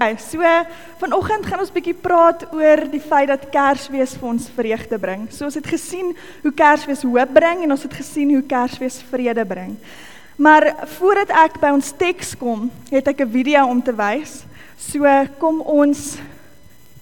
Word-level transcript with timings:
Okay, 0.00 0.16
so 0.16 0.40
vanoggend 0.96 1.44
gaan 1.44 1.60
ons 1.60 1.72
bietjie 1.74 1.92
praat 1.92 2.46
oor 2.56 2.80
die 2.88 3.02
feit 3.04 3.28
dat 3.28 3.42
Kersfees 3.52 4.14
vir 4.16 4.28
ons 4.30 4.46
vreugde 4.56 4.96
bring. 4.96 5.26
So 5.28 5.44
ons 5.44 5.58
het 5.58 5.66
gesien 5.68 6.14
hoe 6.40 6.52
Kersfees 6.56 7.02
hoop 7.04 7.34
bring 7.36 7.66
en 7.66 7.74
ons 7.74 7.84
het 7.84 7.98
gesien 7.98 8.30
hoe 8.32 8.40
Kersfees 8.48 8.96
vrede 9.10 9.44
bring. 9.44 9.74
Maar 10.40 10.70
voordat 10.94 11.34
ek 11.42 11.60
by 11.60 11.74
ons 11.76 11.92
teks 12.00 12.32
kom, 12.40 12.70
het 12.88 13.12
ek 13.12 13.20
'n 13.26 13.28
video 13.28 13.66
om 13.68 13.82
te 13.84 13.92
wys. 13.92 14.46
So 14.78 15.04
kom 15.36 15.60
ons 15.60 16.16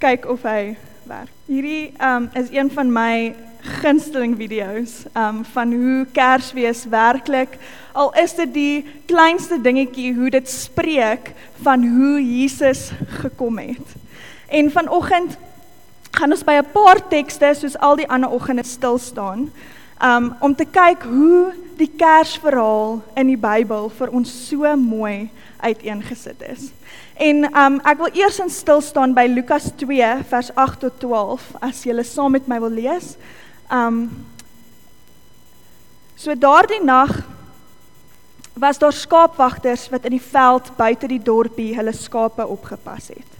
kyk 0.03 0.27
of 0.27 0.43
hy 0.43 0.75
werk. 1.07 1.31
Hierdie 1.47 1.95
um 2.03 2.29
is 2.35 2.51
een 2.51 2.67
van 2.69 2.91
my 2.91 3.35
gunsteling 3.63 4.37
video's 4.37 5.05
um 5.17 5.45
van 5.53 5.73
hoe 5.73 6.07
Kersfees 6.13 6.85
werklik 6.85 7.59
al 7.93 8.15
is 8.15 8.35
dit 8.35 8.55
die 8.55 8.87
kleinste 9.07 9.61
dingetjie 9.61 10.15
hoe 10.15 10.31
dit 10.31 10.51
spreek 10.51 11.33
van 11.63 11.83
hoe 11.83 12.23
Jesus 12.23 12.91
gekom 13.23 13.59
het. 13.59 13.97
En 14.47 14.71
vanoggend 14.71 15.37
gaan 16.11 16.31
ons 16.31 16.45
by 16.45 16.59
'n 16.59 16.73
paar 16.73 17.09
tekste 17.09 17.55
soos 17.55 17.79
al 17.79 17.97
die 17.97 18.09
ander 18.09 18.31
oggende 18.31 18.65
stil 18.65 18.99
staan 18.99 19.51
um 20.03 20.35
om 20.41 20.55
te 20.55 20.65
kyk 20.65 21.03
hoe 21.03 21.53
die 21.79 21.91
Kersverhaal 21.97 23.03
in 23.15 23.27
die 23.27 23.39
Bybel 23.39 23.89
vir 23.89 24.11
ons 24.11 24.49
so 24.49 24.77
mooi 24.77 25.31
uiteengesit 25.61 26.43
is. 26.43 26.71
En 27.19 27.49
um 27.51 27.79
ek 27.83 27.99
wil 27.99 28.15
eers 28.15 28.39
in 28.39 28.51
stil 28.51 28.81
staan 28.81 29.15
by 29.15 29.27
Lukas 29.27 29.73
2 29.81 30.11
vers 30.31 30.51
8 30.55 30.85
tot 30.87 31.01
12 31.03 31.47
as 31.61 31.83
jy 31.83 32.03
saam 32.07 32.37
met 32.37 32.47
my 32.47 32.61
wil 32.63 32.71
lees. 32.71 33.17
Um 33.71 34.27
So 36.19 36.35
daardie 36.35 36.83
nag 36.83 37.13
was 38.59 38.79
daar 38.79 38.93
skaapwagters 38.93 39.85
wat 39.89 40.05
in 40.05 40.17
die 40.17 40.23
veld 40.23 40.73
buite 40.77 41.07
die 41.07 41.21
dorpie 41.23 41.77
hulle 41.77 41.93
skape 41.95 42.43
opgepas 42.43 43.13
het. 43.15 43.37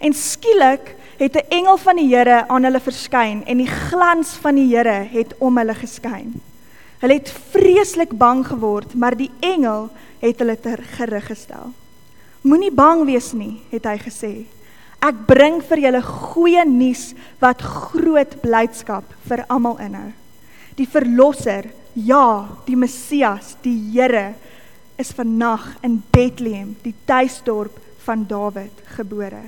En 0.00 0.14
skielik 0.16 0.94
het 1.18 1.36
'n 1.36 1.48
engel 1.48 1.76
van 1.76 1.96
die 1.96 2.08
Here 2.08 2.48
aan 2.48 2.64
hulle 2.64 2.80
verskyn 2.80 3.44
en 3.46 3.58
die 3.58 3.68
glans 3.68 4.28
van 4.40 4.54
die 4.54 4.76
Here 4.76 5.04
het 5.10 5.34
om 5.38 5.58
hulle 5.58 5.74
geskyn. 5.74 6.40
Hulle 6.98 7.14
het 7.14 7.30
vreeslik 7.50 8.10
bang 8.10 8.46
geword, 8.46 8.94
maar 8.94 9.16
die 9.16 9.30
engel 9.40 9.90
het 10.18 10.38
hulle 10.38 10.60
ter 10.60 10.78
gerig 10.96 11.26
gestel. 11.26 11.72
Moenie 12.42 12.70
bang 12.70 13.04
wees 13.06 13.32
nie, 13.34 13.58
het 13.72 13.86
hy 13.88 13.96
gesê. 13.98 14.32
Ek 15.02 15.26
bring 15.26 15.60
vir 15.62 15.82
julle 15.86 16.02
goeie 16.02 16.64
nuus 16.66 17.12
wat 17.42 17.62
groot 17.62 18.36
blydskap 18.42 19.06
vir 19.28 19.44
almal 19.50 19.78
inhou. 19.82 20.10
Die 20.78 20.86
verlosser, 20.86 21.68
ja, 21.94 22.48
die 22.66 22.78
Messias, 22.78 23.56
die 23.62 23.76
Here 23.92 24.34
is 24.98 25.12
vannag 25.14 25.76
in 25.86 26.00
Bethlehem, 26.14 26.74
die 26.82 26.94
tuisdorp 27.06 27.78
van 28.06 28.26
Dawid, 28.26 28.74
gebore. 28.96 29.44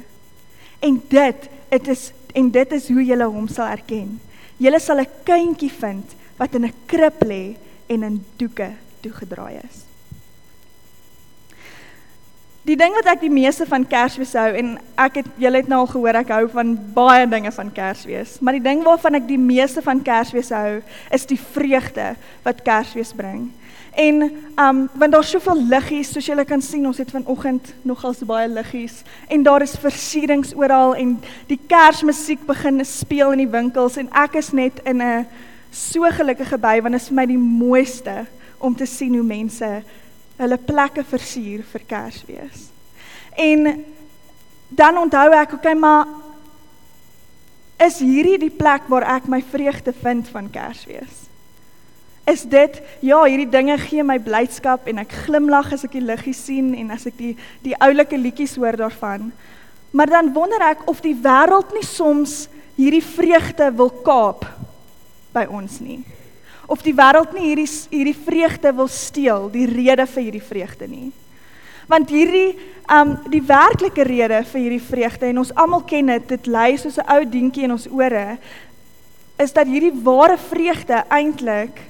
En 0.80 1.02
dit, 1.10 1.50
dit 1.70 1.92
is 1.94 2.10
en 2.30 2.50
dit 2.54 2.72
is 2.76 2.86
hoe 2.94 3.02
julle 3.02 3.26
hom 3.26 3.48
sal 3.50 3.72
erken. 3.74 4.20
Julle 4.62 4.78
sal 4.78 5.00
'n 5.02 5.10
kindjie 5.26 5.70
vind 5.70 6.14
wat 6.38 6.54
in 6.54 6.64
'n 6.64 6.74
krib 6.86 7.22
lê 7.26 7.56
en 7.88 8.02
in 8.02 8.24
doeke 8.38 8.70
toegedraai 9.02 9.58
is. 9.66 9.89
Die 12.68 12.76
ding 12.76 12.92
wat 12.92 13.06
ek 13.08 13.22
die 13.22 13.32
meeste 13.32 13.64
van 13.64 13.86
Kersfees 13.88 14.34
hou 14.36 14.50
en 14.52 14.74
ek 15.00 15.22
het 15.22 15.28
julle 15.40 15.62
het 15.62 15.68
nou 15.70 15.78
al 15.80 15.88
gehoor 15.88 16.18
ek 16.20 16.32
hou 16.34 16.42
van 16.52 16.74
baie 16.92 17.24
dinge 17.24 17.48
van 17.56 17.70
Kersfees, 17.72 18.34
maar 18.44 18.58
die 18.58 18.64
ding 18.64 18.82
waarvan 18.84 19.16
ek 19.16 19.24
die 19.30 19.40
meeste 19.40 19.80
van 19.80 20.02
Kersfees 20.04 20.50
hou, 20.52 20.82
is 21.08 21.24
die 21.30 21.38
vreugde 21.40 22.10
wat 22.44 22.60
Kersfees 22.66 23.14
bring. 23.16 23.46
En 23.96 24.26
um 24.60 24.82
want 24.92 25.16
daar's 25.16 25.32
soveel 25.32 25.62
liggies 25.70 26.12
soos 26.12 26.28
julle 26.28 26.44
kan 26.44 26.60
sien, 26.60 26.84
ons 26.86 27.00
het 27.00 27.14
vanoggend 27.14 27.72
nogal 27.88 28.12
so 28.14 28.28
baie 28.28 28.50
liggies 28.52 29.00
en 29.32 29.46
daar 29.46 29.64
is 29.64 29.78
versierings 29.80 30.52
oral 30.52 30.92
en 31.00 31.16
die 31.48 31.58
Kersmusiek 31.70 32.44
begin 32.46 32.84
speel 32.84 33.32
in 33.38 33.46
die 33.46 33.54
winkels 33.56 33.96
en 33.96 34.12
ek 34.12 34.36
is 34.42 34.52
net 34.52 34.84
in 34.84 35.00
'n 35.00 35.26
so 35.72 36.04
gelukkige 36.12 36.60
by 36.60 36.76
want 36.84 36.92
dit 36.92 37.00
is 37.00 37.08
vir 37.08 37.16
my 37.16 37.26
die 37.26 37.40
mooiste 37.40 38.26
om 38.58 38.76
te 38.76 38.86
sien 38.86 39.14
hoe 39.16 39.24
mense 39.24 39.82
hulle 40.40 40.58
plekke 40.64 41.04
versier 41.04 41.62
vir 41.72 41.86
Kersfees. 41.88 42.68
En 43.36 43.84
dan 44.68 44.98
onthou 44.98 45.28
ek, 45.36 45.56
okay, 45.58 45.74
maar 45.76 46.08
is 47.80 48.00
hierdie 48.04 48.38
die 48.40 48.52
plek 48.52 48.88
waar 48.92 49.06
ek 49.16 49.28
my 49.30 49.40
vreugde 49.52 49.92
vind 49.96 50.28
van 50.32 50.50
Kersfees? 50.52 51.26
Is 52.28 52.44
dit 52.46 52.76
ja, 53.02 53.22
hierdie 53.24 53.48
dinge 53.50 53.76
gee 53.80 54.04
my 54.06 54.18
blydskap 54.22 54.86
en 54.90 55.00
ek 55.02 55.16
glimlag 55.26 55.72
as 55.74 55.84
ek 55.88 55.96
die 55.96 56.04
liggies 56.04 56.44
sien 56.46 56.74
en 56.78 56.92
as 56.94 57.08
ek 57.08 57.16
die 57.18 57.32
die 57.64 57.74
oulike 57.82 58.18
liedjies 58.20 58.54
hoor 58.60 58.78
daarvan. 58.78 59.30
Maar 59.96 60.12
dan 60.12 60.32
wonder 60.36 60.62
ek 60.68 60.86
of 60.88 61.00
die 61.02 61.16
wêreld 61.16 61.72
nie 61.74 61.84
soms 61.86 62.44
hierdie 62.76 63.04
vreugde 63.04 63.72
wil 63.76 63.90
kaap 64.06 64.46
by 65.34 65.48
ons 65.50 65.80
nie 65.82 66.00
of 66.70 66.84
die 66.86 66.94
wêreld 66.94 67.32
nie 67.34 67.48
hierdie 67.48 67.70
hierdie 67.90 68.14
vreugde 68.14 68.70
wil 68.78 68.88
steel, 68.88 69.48
die 69.50 69.66
rede 69.66 70.06
vir 70.06 70.22
hierdie 70.22 70.44
vreugde 70.44 70.86
nie. 70.86 71.08
Want 71.90 72.12
hierdie 72.14 72.54
um 72.90 73.16
die 73.30 73.42
werklike 73.42 74.04
rede 74.06 74.44
vir 74.52 74.60
hierdie 74.62 74.84
vreugde 74.84 75.26
en 75.26 75.42
ons 75.42 75.50
almal 75.58 75.82
ken 75.90 76.12
dit, 76.12 76.28
dit 76.30 76.46
lei 76.46 76.76
soos 76.78 76.98
'n 76.98 77.10
ou 77.10 77.24
dingetjie 77.26 77.66
in 77.66 77.74
ons 77.74 77.88
ore, 77.90 78.38
is 79.38 79.52
dat 79.52 79.66
hierdie 79.66 79.94
ware 80.04 80.38
vreugde 80.38 81.02
eintlik 81.10 81.80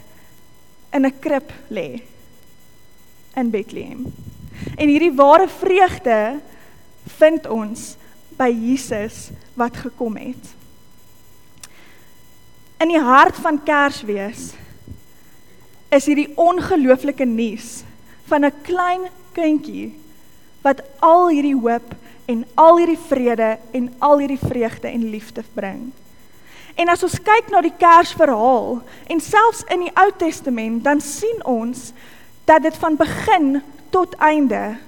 in 0.92 1.04
'n 1.04 1.18
krib 1.20 1.52
lê 1.68 2.00
in 3.36 3.50
Bethlehem. 3.50 4.12
En 4.76 4.88
hierdie 4.88 5.14
ware 5.14 5.48
vreugde 5.48 6.40
vind 7.18 7.46
ons 7.46 7.96
by 8.38 8.48
Jesus 8.48 9.30
wat 9.54 9.76
gekom 9.76 10.16
het. 10.16 10.56
In 12.80 12.88
die 12.88 13.00
hart 13.00 13.36
van 13.36 13.62
Kersfees 13.62 14.54
is 15.90 16.06
hierdie 16.06 16.30
ongelooflike 16.38 17.24
nuus 17.24 17.82
van 18.30 18.44
'n 18.44 18.62
klein 18.62 19.08
kindjie 19.32 19.92
wat 20.62 20.82
al 21.00 21.28
hierdie 21.28 21.56
hoop 21.56 21.94
en 22.26 22.44
al 22.54 22.78
hierdie 22.78 23.00
vrede 23.08 23.58
en 23.72 23.94
al 23.98 24.18
hierdie 24.18 24.38
vreugde 24.38 24.88
en 24.88 25.10
liefde 25.10 25.42
bring. 25.54 25.90
En 26.74 26.88
as 26.88 27.02
ons 27.02 27.18
kyk 27.18 27.50
na 27.50 27.60
die 27.60 27.74
Kersverhaal 27.76 28.82
en 29.06 29.20
selfs 29.20 29.64
in 29.68 29.80
die 29.80 29.94
Ou 29.98 30.10
Testament, 30.16 30.84
dan 30.84 31.00
sien 31.00 31.44
ons 31.44 31.92
dat 32.44 32.62
dit 32.62 32.76
van 32.76 32.96
begin 32.96 33.62
tot 33.90 34.14
einde 34.18 34.78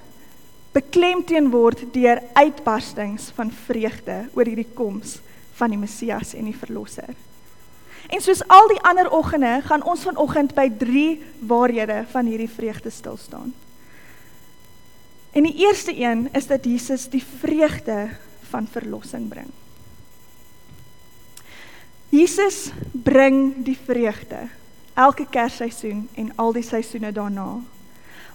beklemtoon 0.73 1.51
word 1.53 1.83
deur 1.93 2.21
uitbarstings 2.33 3.29
van 3.35 3.51
vreugde 3.51 4.23
oor 4.33 4.49
hierdie 4.49 4.71
koms 4.73 5.19
van 5.59 5.69
die 5.69 5.77
Messias 5.77 6.33
en 6.33 6.49
die 6.49 6.57
verlosser. 6.57 7.13
En 8.13 8.21
soos 8.21 8.43
al 8.47 8.67
die 8.69 8.81
ander 8.85 9.09
oggende, 9.09 9.55
gaan 9.65 9.83
ons 9.89 10.05
vanoggend 10.05 10.53
by 10.53 10.67
3 10.77 11.05
waarhede 11.49 12.03
van 12.11 12.29
hierdie 12.29 12.51
vreugde 12.51 12.91
stil 12.93 13.17
staan. 13.17 13.53
En 15.33 15.47
die 15.47 15.55
eerste 15.65 15.95
een 15.97 16.27
is 16.37 16.45
dat 16.47 16.65
Jesus 16.65 17.07
die 17.09 17.23
vreugde 17.23 18.11
van 18.51 18.67
verlossing 18.69 19.27
bring. 19.29 19.49
Jesus 22.13 22.69
bring 22.91 23.63
die 23.65 23.77
vreugde 23.85 24.45
elke 24.93 25.25
Kersseisoen 25.25 26.05
en 26.13 26.29
al 26.35 26.53
die 26.53 26.65
seisoene 26.65 27.09
daarna. 27.11 27.55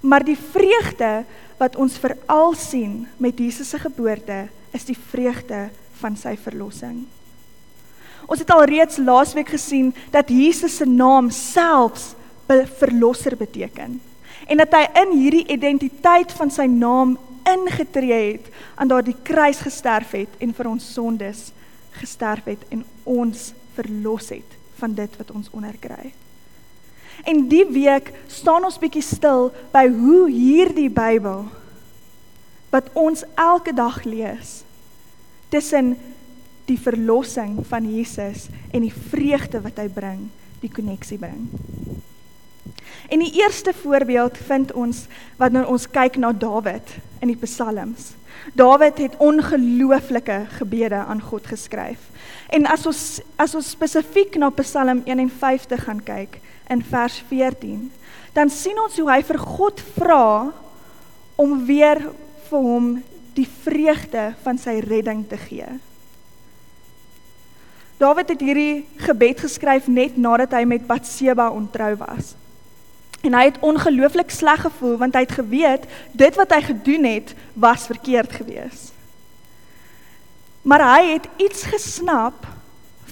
Maar 0.01 0.25
die 0.27 0.39
vreugde 0.39 1.23
wat 1.59 1.77
ons 1.79 1.99
veral 2.03 2.55
sien 2.59 3.07
met 3.17 3.39
Jesus 3.39 3.71
se 3.71 3.79
geboorte, 3.79 4.49
is 4.75 4.85
die 4.91 4.99
vreugde 4.99 5.69
van 6.03 6.19
sy 6.19 6.35
verlossing. 6.35 7.07
Ons 8.29 8.43
het 8.45 8.51
al 8.53 8.67
reeds 8.69 9.01
laasweek 9.01 9.49
gesien 9.57 9.95
dat 10.13 10.29
Jesus 10.29 10.77
se 10.77 10.85
naam 10.85 11.31
selfs 11.33 12.13
verlosser 12.49 13.37
beteken 13.37 13.99
en 14.49 14.61
dat 14.61 14.73
hy 14.73 14.85
in 15.03 15.11
hierdie 15.21 15.47
identiteit 15.53 16.33
van 16.37 16.53
sy 16.53 16.65
naam 16.71 17.17
ingetree 17.49 18.21
het 18.33 18.47
aan 18.81 18.89
daardie 18.89 19.17
kruis 19.25 19.61
gesterf 19.65 20.15
het 20.17 20.39
en 20.45 20.55
vir 20.57 20.71
ons 20.71 20.93
sondes 20.95 21.49
gesterf 21.99 22.49
het 22.49 22.65
en 22.73 22.85
ons 23.05 23.51
verlos 23.77 24.31
het 24.33 24.57
van 24.79 24.95
dit 24.95 25.17
wat 25.21 25.31
ons 25.35 25.51
onderkry. 25.53 26.13
En 27.27 27.49
die 27.51 27.65
week 27.67 28.13
staan 28.31 28.65
ons 28.65 28.79
bietjie 28.81 29.03
stil 29.03 29.51
by 29.73 29.89
hoe 29.91 30.29
hierdie 30.31 30.91
Bybel 30.93 31.49
wat 32.71 32.93
ons 32.93 33.25
elke 33.35 33.73
dag 33.75 34.05
lees 34.05 34.63
tussen 35.49 35.97
die 36.69 36.79
verlossing 36.81 37.63
van 37.69 37.89
Jesus 37.89 38.47
en 38.71 38.85
die 38.85 38.93
vreugde 38.93 39.63
wat 39.65 39.81
hy 39.81 39.89
bring, 39.93 40.29
die 40.61 40.73
koneksie 40.73 41.19
bring. 41.21 41.49
En 43.09 43.23
die 43.25 43.33
eerste 43.41 43.73
voorbeeld 43.73 44.37
vind 44.49 44.73
ons 44.77 45.07
wanneer 45.41 45.69
ons 45.69 45.89
kyk 45.89 46.19
na 46.21 46.33
Dawid 46.33 46.93
in 47.25 47.33
die 47.33 47.41
Psalms. 47.41 48.13
Dawid 48.53 48.99
het 49.01 49.17
ongelooflike 49.17 50.45
gebede 50.59 51.01
aan 51.01 51.23
God 51.25 51.47
geskryf. 51.49 52.11
En 52.53 52.69
as 52.69 52.87
ons 52.87 53.03
as 53.41 53.55
ons 53.57 53.71
spesifiek 53.71 54.37
na 54.37 54.51
Psalm 54.61 55.03
51 55.09 55.85
gaan 55.85 56.03
kyk 56.05 56.41
in 56.69 56.85
vers 56.85 57.17
14, 57.29 57.89
dan 58.37 58.53
sien 58.53 58.77
ons 58.85 58.97
hoe 59.01 59.09
hy 59.11 59.23
vir 59.25 59.41
God 59.41 59.81
vra 59.97 60.29
om 61.41 61.59
weer 61.67 62.03
vir 62.49 62.65
hom 62.65 62.97
die 63.37 63.49
vreugde 63.65 64.33
van 64.45 64.59
sy 64.61 64.81
redding 64.85 65.25
te 65.31 65.39
gee. 65.49 65.69
Dawid 67.99 68.29
het 68.31 68.43
hierdie 68.43 68.87
gebed 69.03 69.41
geskryf 69.43 69.89
net 69.91 70.17
nadat 70.17 70.55
hy 70.55 70.63
met 70.71 70.87
Batseba 70.87 71.49
ontrou 71.51 71.97
was. 71.99 72.37
En 73.27 73.35
hy 73.35 73.49
het 73.49 73.59
ongelooflik 73.67 74.31
sleg 74.31 74.63
gevoel 74.63 74.95
want 75.01 75.17
hy 75.19 75.25
het 75.27 75.35
geweet 75.35 75.89
dit 76.15 76.39
wat 76.39 76.55
hy 76.55 76.61
gedoen 76.69 77.09
het 77.09 77.35
was 77.59 77.89
verkeerd 77.91 78.37
geweest. 78.39 78.95
Maar 80.63 80.85
hy 80.85 81.03
het 81.17 81.27
iets 81.43 81.65
gesnap 81.67 82.47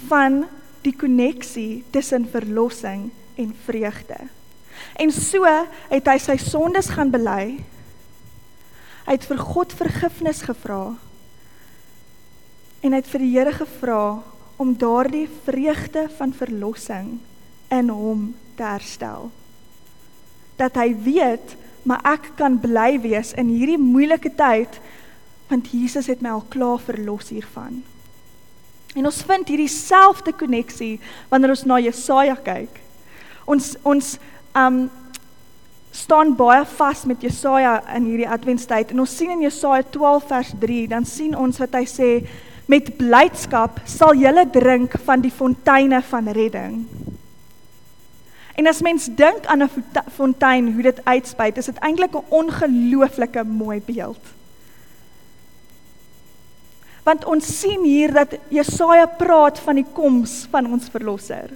van 0.06 0.44
die 0.86 0.94
koneksie 0.94 1.82
tussen 1.90 2.28
verlossing 2.30 3.08
en 3.34 3.50
vreugde. 3.66 4.18
En 4.94 5.10
so 5.10 5.42
het 5.90 6.06
hy 6.06 6.16
sy 6.22 6.36
sondes 6.38 6.92
gaan 6.94 7.10
bely. 7.10 7.58
Hy 9.06 9.18
het 9.18 9.26
vir 9.26 9.42
God 9.42 9.74
vergifnis 9.74 10.44
gevra. 10.46 10.94
En 12.86 12.94
hy 12.94 13.02
het 13.02 13.10
vir 13.10 13.24
die 13.24 13.34
Here 13.34 13.54
gevra 13.56 14.02
om 14.56 14.76
daardie 14.78 15.28
vreugde 15.44 16.06
van 16.16 16.32
verlossing 16.32 17.18
in 17.68 17.88
hom 17.92 18.28
te 18.56 18.64
herstel 18.64 19.30
dat 20.56 20.78
hy 20.80 20.90
weet 21.04 21.56
maar 21.86 22.02
ek 22.08 22.32
kan 22.38 22.56
bly 22.60 22.96
wees 23.04 23.32
in 23.38 23.50
hierdie 23.52 23.80
moeilike 23.80 24.32
tyd 24.38 24.80
want 25.50 25.68
Jesus 25.70 26.08
het 26.10 26.24
my 26.24 26.32
al 26.34 26.42
klaar 26.50 26.80
verlos 26.82 27.28
hiervan. 27.30 27.84
En 28.98 29.06
ons 29.06 29.20
vind 29.28 29.52
hierdie 29.52 29.70
selfde 29.70 30.32
koneksie 30.34 30.96
wanneer 31.30 31.52
ons 31.54 31.62
na 31.68 31.78
Jesaja 31.78 32.34
kyk. 32.42 32.80
Ons 33.46 33.76
ons 33.86 34.16
um 34.58 34.86
staan 35.96 36.34
baie 36.36 36.64
vas 36.76 37.04
met 37.08 37.22
Jesaja 37.24 37.78
in 37.96 38.08
hierdie 38.10 38.28
adventstyd 38.28 38.90
en 38.92 39.04
ons 39.04 39.14
sien 39.16 39.30
in 39.32 39.46
Jesaja 39.46 39.86
12 39.94 40.26
vers 40.28 40.50
3 40.60 40.80
dan 40.92 41.06
sien 41.08 41.36
ons 41.38 41.60
wat 41.62 41.78
hy 41.78 41.86
sê 41.88 42.10
met 42.66 42.96
blydskap 42.98 43.80
sal 43.84 44.14
julle 44.18 44.46
drink 44.50 44.96
van 45.06 45.22
die 45.22 45.30
fonteine 45.30 46.02
van 46.02 46.28
redding. 46.34 46.80
En 48.56 48.66
as 48.66 48.80
mens 48.82 49.06
dink 49.06 49.46
aan 49.46 49.62
'n 49.62 49.70
fontein 50.12 50.72
hoe 50.72 50.82
dit 50.82 51.04
uitspuit, 51.04 51.58
is 51.58 51.66
dit 51.66 51.78
eintlik 51.78 52.14
'n 52.14 52.24
ongelooflike 52.28 53.44
mooi 53.44 53.82
beeld. 53.84 54.24
Want 57.02 57.24
ons 57.24 57.58
sien 57.60 57.84
hier 57.84 58.12
dat 58.12 58.38
Jesaja 58.48 59.06
praat 59.06 59.58
van 59.58 59.74
die 59.74 59.86
koms 59.92 60.46
van 60.50 60.72
ons 60.72 60.88
verlosser. 60.88 61.50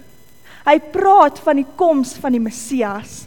Hy 0.65 0.79
praat 0.79 1.39
van 1.39 1.55
die 1.55 1.67
koms 1.75 2.13
van 2.13 2.31
die 2.31 2.39
Messias. 2.39 3.25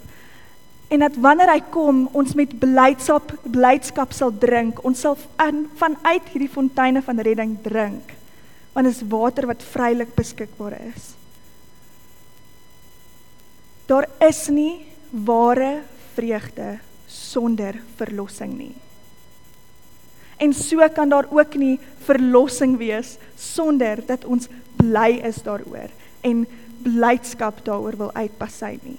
En 0.92 1.00
dat 1.02 1.16
wanneer 1.16 1.50
hy 1.50 1.60
kom, 1.72 2.04
ons 2.12 2.34
met 2.38 2.52
blydskap 2.60 3.32
blydskap 3.42 4.12
sal 4.12 4.34
drink. 4.38 4.82
Ons 4.84 5.04
sal 5.06 5.16
aan 5.40 5.64
vanuit 5.80 6.28
hierdie 6.32 6.50
fonteine 6.52 7.02
van 7.02 7.22
redding 7.24 7.56
drink. 7.64 8.12
Want 8.74 8.90
is 8.90 9.02
water 9.08 9.48
wat 9.50 9.62
vrylik 9.62 10.14
beskikbaar 10.14 10.76
is. 10.92 11.12
Daar 13.86 14.08
is 14.28 14.46
nie 14.48 14.86
ware 15.10 15.82
vreugde 16.14 16.78
sonder 17.06 17.78
verlossing 17.98 18.56
nie. 18.58 18.74
En 20.36 20.52
so 20.52 20.88
kan 20.94 21.08
daar 21.08 21.28
ook 21.30 21.54
nie 21.54 21.78
verlossing 22.04 22.76
wees 22.80 23.16
sonder 23.38 24.02
dat 24.06 24.24
ons 24.24 24.48
bly 24.76 25.20
is 25.24 25.42
daaroor 25.46 25.92
en 26.24 26.46
blydskap 26.84 27.62
daaroor 27.64 27.96
wil 27.96 28.14
uitpasy 28.14 28.78
nie. 28.82 28.98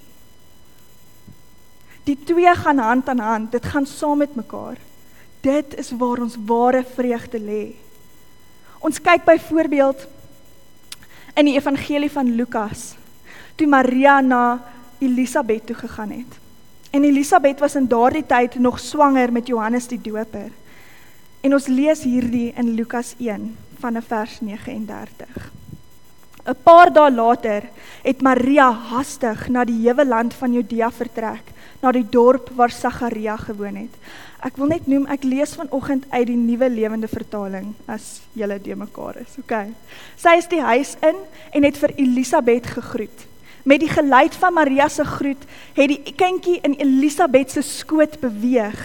Die 2.06 2.18
twee 2.24 2.56
gaan 2.56 2.78
hand 2.78 3.10
aan 3.10 3.20
hand, 3.20 3.52
dit 3.52 3.66
gaan 3.66 3.86
saam 3.86 4.18
met 4.22 4.36
mekaar. 4.36 4.78
Dit 5.42 5.74
is 5.78 5.92
waar 5.98 6.22
ons 6.22 6.38
ware 6.46 6.84
vreugde 6.96 7.40
lê. 7.42 7.74
Ons 8.80 9.02
kyk 9.02 9.26
byvoorbeeld 9.26 10.06
in 11.36 11.50
die 11.50 11.58
evangelie 11.58 12.12
van 12.12 12.36
Lukas 12.38 12.94
toe 13.56 13.68
Maria 13.68 14.20
na 14.22 14.60
Elisabet 15.00 15.66
toe 15.66 15.76
gegaan 15.76 16.12
het. 16.12 16.38
En 16.92 17.04
Elisabet 17.04 17.60
was 17.60 17.76
in 17.76 17.88
daardie 17.88 18.26
tyd 18.26 18.60
nog 18.60 18.80
swanger 18.80 19.32
met 19.32 19.48
Johannes 19.48 19.88
die 19.88 20.00
Doper. 20.02 20.52
En 21.42 21.54
ons 21.54 21.68
lees 21.68 22.04
hierdie 22.04 22.54
in 22.56 22.74
Lukas 22.76 23.16
1 23.20 23.56
van 23.80 24.02
vers 24.02 24.40
39. 24.42 25.52
'n 26.46 26.56
Paar 26.64 26.94
dae 26.94 27.12
later 27.12 27.64
het 28.04 28.22
Maria 28.22 28.70
hastig 28.72 29.48
na 29.50 29.64
die 29.66 29.82
hewe 29.88 30.06
land 30.06 30.34
van 30.34 30.54
Judea 30.54 30.92
vertrek, 30.92 31.55
na 31.82 31.92
die 31.92 32.06
dorp 32.10 32.50
waar 32.56 32.72
Sagaria 32.72 33.38
gewoon 33.38 33.76
het. 33.76 33.96
Ek 34.46 34.58
wil 34.62 34.70
net 34.70 34.88
noem 34.88 35.08
ek 35.10 35.24
lees 35.26 35.56
vanoggend 35.58 36.06
uit 36.12 36.28
die 36.30 36.38
Nuwe 36.38 36.70
Lewende 36.70 37.08
Vertaling 37.10 37.72
as 37.90 38.22
julle 38.38 38.60
de 38.62 38.76
mekaar 38.78 39.18
is. 39.24 39.38
OK. 39.42 39.54
Sy 40.22 40.36
is 40.38 40.50
die 40.52 40.62
huis 40.62 40.96
in 41.02 41.18
en 41.52 41.66
het 41.66 41.80
vir 41.82 41.96
Elisabet 41.98 42.70
gegroet. 42.76 43.26
Met 43.66 43.82
die 43.82 43.90
geluid 43.90 44.36
van 44.38 44.54
Maria 44.54 44.88
se 44.90 45.06
groet 45.06 45.42
het 45.74 45.90
die 45.90 46.14
kindjie 46.14 46.60
in 46.68 46.78
Elisabet 46.78 47.56
se 47.56 47.66
skoot 47.66 48.20
beweeg 48.22 48.82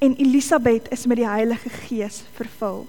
en 0.00 0.16
Elisabet 0.20 0.88
is 0.92 1.06
met 1.08 1.22
die 1.22 1.28
Heilige 1.28 1.72
Gees 1.86 2.22
vervul. 2.36 2.84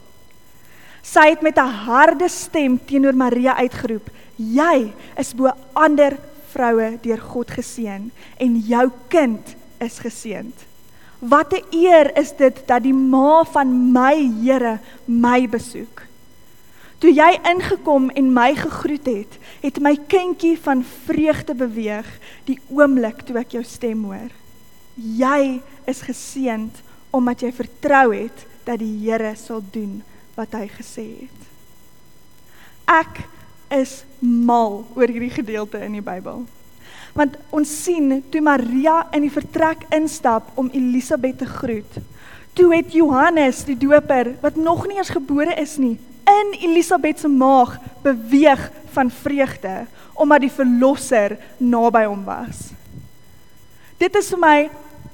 Sy 1.02 1.32
het 1.32 1.42
met 1.42 1.58
'n 1.58 1.76
harde 1.88 2.30
stem 2.30 2.80
teenoor 2.86 3.16
Maria 3.16 3.56
uitgeroep: 3.56 4.10
"Jy 4.36 4.94
is 5.18 5.34
bo 5.34 5.50
ander 5.74 6.18
vroue 6.54 6.98
deur 7.04 7.22
God 7.22 7.52
geseën 7.52 8.12
en 8.38 8.60
jou 8.68 8.86
kind 9.08 9.56
is 9.82 10.00
geseënd. 10.04 10.68
Wat 11.20 11.54
'n 11.54 11.66
eer 11.72 12.18
is 12.18 12.32
dit 12.36 12.64
dat 12.68 12.84
die 12.84 12.94
ma 12.94 13.44
van 13.44 13.92
my 13.92 14.16
Here 14.44 14.80
my 15.06 15.48
besoek." 15.48 16.12
Toe 17.02 17.10
jy 17.14 17.40
ingekom 17.50 18.10
en 18.10 18.34
my 18.34 18.52
gegroet 18.56 19.08
het, 19.10 19.38
het 19.64 19.80
my 19.82 19.96
kindjie 20.08 20.58
van 20.62 20.84
vreugde 21.06 21.56
beweeg 21.58 22.06
die 22.46 22.60
oomblik 22.70 23.24
toe 23.26 23.40
ek 23.42 23.56
jou 23.58 23.64
stem 23.64 24.04
hoor. 24.04 24.30
Jy 24.96 25.62
is 25.90 26.02
geseënd 26.06 26.82
omdat 27.10 27.42
jy 27.42 27.52
vertrou 27.52 28.14
het 28.14 28.46
dat 28.64 28.80
die 28.80 28.94
Here 29.02 29.34
sal 29.36 29.64
doen 29.74 30.04
wat 30.38 30.54
hy 30.54 30.68
gesê 30.70 31.08
het. 31.26 31.42
Ek 32.86 33.24
is 33.72 34.02
mal 34.20 34.82
oor 34.96 35.08
hierdie 35.08 35.34
gedeelte 35.34 35.82
in 35.86 35.98
die 35.98 36.06
Bybel. 36.06 36.44
Want 37.18 37.38
ons 37.52 37.72
sien 37.84 38.22
toe 38.32 38.42
Maria 38.44 39.06
in 39.16 39.26
die 39.26 39.34
vertrek 39.34 39.84
instap 39.96 40.52
om 40.60 40.70
Elisabet 40.74 41.42
te 41.42 41.48
groet, 41.50 42.00
toe 42.56 42.70
het 42.76 42.94
Johannes 42.96 43.64
die 43.68 43.78
doper 43.80 44.34
wat 44.44 44.60
nog 44.60 44.86
nie 44.88 45.00
eens 45.00 45.12
gebore 45.12 45.56
is 45.60 45.78
nie, 45.80 45.98
in 46.28 46.54
Elisabet 46.60 47.20
se 47.20 47.28
maag 47.28 47.78
beweeg 48.04 48.70
van 48.94 49.12
vreugde 49.12 49.86
omdat 50.22 50.44
die 50.44 50.54
verlosser 50.54 51.38
naby 51.58 52.04
hom 52.06 52.24
was. 52.28 52.70
Dit 53.98 54.16
is 54.20 54.30
vir 54.34 54.42
my 54.42 54.58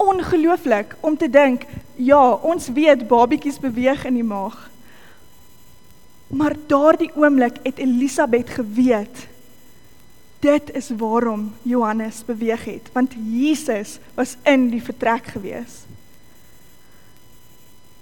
ongelooflik 0.01 0.95
om 1.05 1.15
te 1.17 1.29
dink, 1.31 1.63
ja, 1.95 2.21
ons 2.45 2.67
weet 2.73 3.07
babietjies 3.07 3.59
beweeg 3.61 4.03
in 4.09 4.19
die 4.19 4.25
maag. 4.25 4.57
Maar 6.27 6.55
daardie 6.67 7.11
oomblik 7.15 7.59
het 7.63 7.77
Elisabet 7.77 8.49
geweet 8.49 9.27
dit 10.39 10.71
is 10.75 10.89
waarom 10.97 11.53
Johannes 11.61 12.21
beweeg 12.25 12.65
het, 12.65 12.89
want 12.93 13.15
Jesus 13.31 13.97
was 14.13 14.35
in 14.43 14.69
die 14.69 14.81
vertrek 14.83 15.25
gewees. 15.33 15.83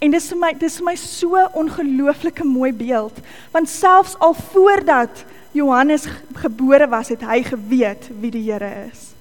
En 0.04 0.12
dis 0.12 0.28
vir 0.30 0.40
my 0.42 0.52
dis 0.60 0.76
vir 0.80 0.88
my 0.90 0.96
so 1.00 1.40
ongelooflike 1.56 2.44
mooi 2.46 2.74
beeld 2.76 3.22
want 3.54 3.72
selfs 3.72 4.18
al 4.20 4.36
voordat 4.52 5.24
Johannes 5.56 6.04
gebore 6.44 6.88
was 6.92 7.14
het 7.14 7.24
hy 7.24 7.40
geweet 7.48 8.10
wie 8.20 8.34
die 8.36 8.44
Here 8.44 8.72
is. 8.92 9.14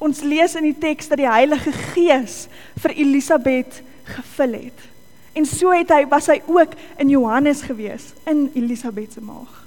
Ons 0.00 0.24
lees 0.24 0.56
in 0.56 0.66
die 0.66 0.78
teks 0.80 1.12
dat 1.12 1.20
die 1.20 1.28
Heilige 1.28 1.72
Gees 1.92 2.46
vir 2.80 2.96
Elisabet 2.96 3.82
gevul 4.16 4.58
het. 4.64 4.88
En 5.34 5.46
so 5.46 5.74
het 5.74 5.90
hy 5.90 6.04
was 6.10 6.30
hy 6.30 6.38
ook 6.46 6.76
in 7.02 7.10
Johannes 7.10 7.64
gewees 7.66 8.12
in 8.30 8.46
Elisabet 8.54 9.16
se 9.16 9.22
maag. 9.22 9.62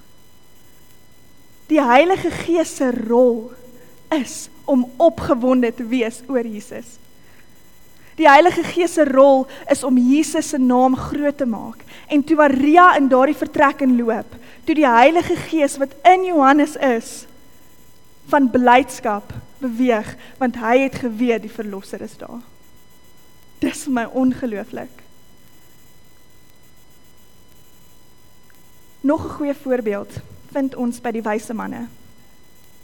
Die 1.67 1.81
Heilige 1.83 2.31
Gees 2.31 2.77
se 2.79 2.91
rol 2.95 3.49
is 4.15 4.47
om 4.65 4.85
opgewonde 5.03 5.73
te 5.75 5.83
wees 5.83 6.21
oor 6.31 6.47
Jesus. 6.47 6.95
Die 8.17 8.29
Heilige 8.29 8.63
Gees 8.63 8.95
se 8.95 9.03
rol 9.05 9.43
is 9.69 9.83
om 9.83 9.97
Jesus 9.99 10.53
se 10.53 10.57
naam 10.57 10.95
groot 10.95 11.37
te 11.37 11.45
maak. 11.45 11.83
En 12.07 12.23
toe 12.23 12.37
Maria 12.39 12.93
in 12.97 13.09
daardie 13.11 13.35
vertrek 13.37 13.83
inloop, 13.83 14.37
toe 14.63 14.75
die 14.75 14.87
Heilige 14.87 15.35
Gees 15.49 15.75
wat 15.77 15.93
in 16.07 16.23
Johannes 16.29 16.77
is 16.79 17.25
van 18.31 18.47
blydskap 18.51 19.35
beweeg, 19.59 20.15
want 20.39 20.57
hy 20.59 20.79
het 20.85 20.95
geweet 21.03 21.43
die 21.43 21.51
verlosser 21.51 22.01
is 22.03 22.15
daar. 22.19 22.41
Dis 23.59 23.85
vir 23.87 23.95
my 23.99 24.07
ongelooflik. 24.23 25.06
Nog 29.07 29.23
'n 29.25 29.29
goeie 29.29 29.53
voorbeeld 29.53 30.11
vind 30.51 30.75
ons 30.75 30.99
by 31.01 31.11
die 31.11 31.21
wyse 31.21 31.53
manne. 31.53 31.87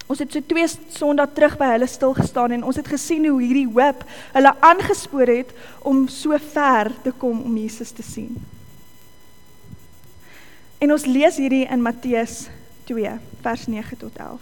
Ons 0.07 0.19
het 0.19 0.31
so 0.31 0.39
twee 0.45 0.67
Sondae 0.89 1.27
terug 1.33 1.57
by 1.57 1.65
hulle 1.73 1.87
stil 1.87 2.13
gestaan 2.13 2.51
en 2.51 2.63
ons 2.63 2.75
het 2.75 2.87
gesien 2.87 3.25
hoe 3.27 3.41
hierdie 3.41 3.67
hoop 3.67 4.05
hulle 4.31 4.53
aangespoor 4.59 5.27
het 5.27 5.51
om 5.81 6.07
so 6.07 6.37
ver 6.53 6.91
te 7.03 7.11
kom 7.11 7.41
om 7.41 7.57
Jesus 7.57 7.91
te 7.91 8.03
sien. 8.03 8.37
En 10.77 10.91
ons 10.91 11.05
lees 11.05 11.37
hierdie 11.37 11.67
in 11.67 11.81
Matteus 11.81 12.47
2 12.83 13.19
vers 13.41 13.67
9 13.67 13.97
tot 13.97 14.17
11. 14.17 14.41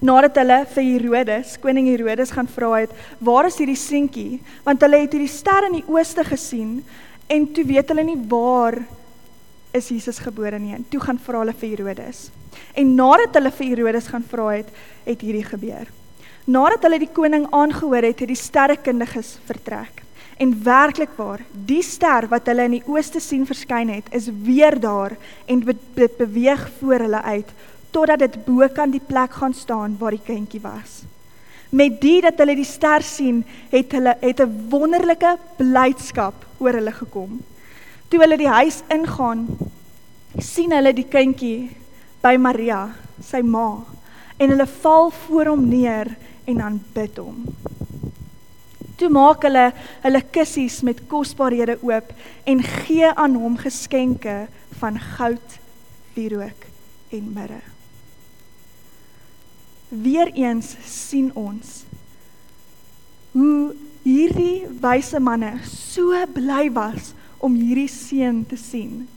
Nadat 0.00 0.36
hulle 0.36 0.66
vir 0.74 0.84
Herodes, 0.84 1.58
koning 1.58 1.86
Herodes 1.86 2.30
gaan 2.30 2.48
vra 2.48 2.72
het, 2.80 2.90
"Waar 3.18 3.46
is 3.46 3.58
hierdie 3.58 3.76
seentjie?" 3.76 4.42
want 4.64 4.80
hulle 4.80 4.96
het 4.96 5.12
hierdie 5.12 5.36
ster 5.38 5.66
in 5.66 5.72
die 5.72 5.88
ooste 5.88 6.24
gesien 6.24 6.84
en 7.26 7.52
toe 7.52 7.64
weet 7.64 7.88
hulle 7.88 8.04
nie 8.04 8.22
waar 8.28 8.82
is 9.72 9.88
Jesus 9.88 10.18
gebore 10.18 10.58
nie. 10.58 10.74
En 10.74 10.84
toe 10.88 11.00
gaan 11.00 11.18
vra 11.18 11.44
hulle 11.44 11.54
vir 11.54 11.76
Herodes. 11.76 12.28
En 12.74 12.94
nadat 12.94 13.34
hulle 13.38 13.50
vir 13.50 13.72
Herodes 13.72 14.10
gaan 14.10 14.26
vra 14.28 14.50
het, 14.56 14.68
het 15.06 15.24
hierdie 15.24 15.46
gebeur. 15.46 15.88
Nadat 16.50 16.86
hulle 16.86 16.98
die 16.98 17.12
koning 17.14 17.46
aangehoor 17.54 18.08
het, 18.08 18.22
het 18.22 18.30
die 18.32 18.38
sterrekundiges 18.38 19.38
vertrek. 19.48 20.02
En 20.40 20.54
werklikwaar, 20.64 21.42
die 21.52 21.82
ster 21.84 22.26
wat 22.30 22.48
hulle 22.48 22.64
in 22.64 22.78
die 22.78 22.86
ooste 22.88 23.20
sien 23.20 23.44
verskyn 23.46 23.92
het, 23.92 24.08
is 24.16 24.30
weer 24.46 24.78
daar 24.80 25.12
en 25.46 25.60
dit 25.66 26.16
beweeg 26.16 26.64
voor 26.80 27.04
hulle 27.04 27.22
uit 27.22 27.52
totdat 27.90 28.22
dit 28.22 28.36
bo 28.46 28.66
kan 28.70 28.92
die 28.94 29.02
plek 29.02 29.32
gaan 29.34 29.54
staan 29.54 29.96
waar 29.98 30.14
die 30.14 30.24
kindjie 30.24 30.62
was. 30.62 31.02
Met 31.70 32.00
die 32.02 32.20
dat 32.22 32.38
hulle 32.42 32.56
die 32.58 32.66
ster 32.66 33.02
sien, 33.02 33.44
het 33.70 33.92
hulle 33.94 34.16
het 34.20 34.40
'n 34.40 34.68
wonderlike 34.70 35.36
blydskap 35.58 36.34
oor 36.58 36.72
hulle 36.72 36.92
gekom. 36.92 37.40
Toe 38.10 38.18
hulle 38.18 38.38
die 38.40 38.50
huis 38.50 38.80
ingaan, 38.90 39.44
sien 40.42 40.72
hulle 40.74 40.90
die 40.96 41.06
kindjie 41.06 41.70
by 42.24 42.34
Maria, 42.42 42.88
sy 43.22 43.38
ma, 43.46 43.84
en 44.40 44.50
hulle 44.50 44.66
val 44.82 45.12
voor 45.24 45.52
hom 45.52 45.62
neer 45.70 46.10
en 46.50 46.62
aanbid 46.66 47.20
hom. 47.22 47.44
Toe 48.98 49.08
maak 49.14 49.46
hulle 49.46 49.68
hulle 50.02 50.22
kussies 50.34 50.80
met 50.84 51.04
kosbarehede 51.08 51.78
oop 51.86 52.10
en 52.50 52.64
gee 52.66 53.12
aan 53.14 53.38
hom 53.38 53.54
geskenke 53.60 54.42
van 54.80 54.98
goud, 55.14 55.54
wierook 56.16 56.66
en 57.14 57.30
mirre. 57.36 57.62
Weereens 59.90 60.74
sien 60.86 61.30
ons 61.38 61.84
hoe 63.32 63.70
hierdie 64.02 64.66
wyse 64.82 65.22
manne 65.22 65.54
so 65.70 66.18
bly 66.34 66.66
was 66.74 67.14
om 67.40 67.56
hierdie 67.56 67.88
seun 67.88 68.44
te 68.46 68.56
sien. 68.56 69.08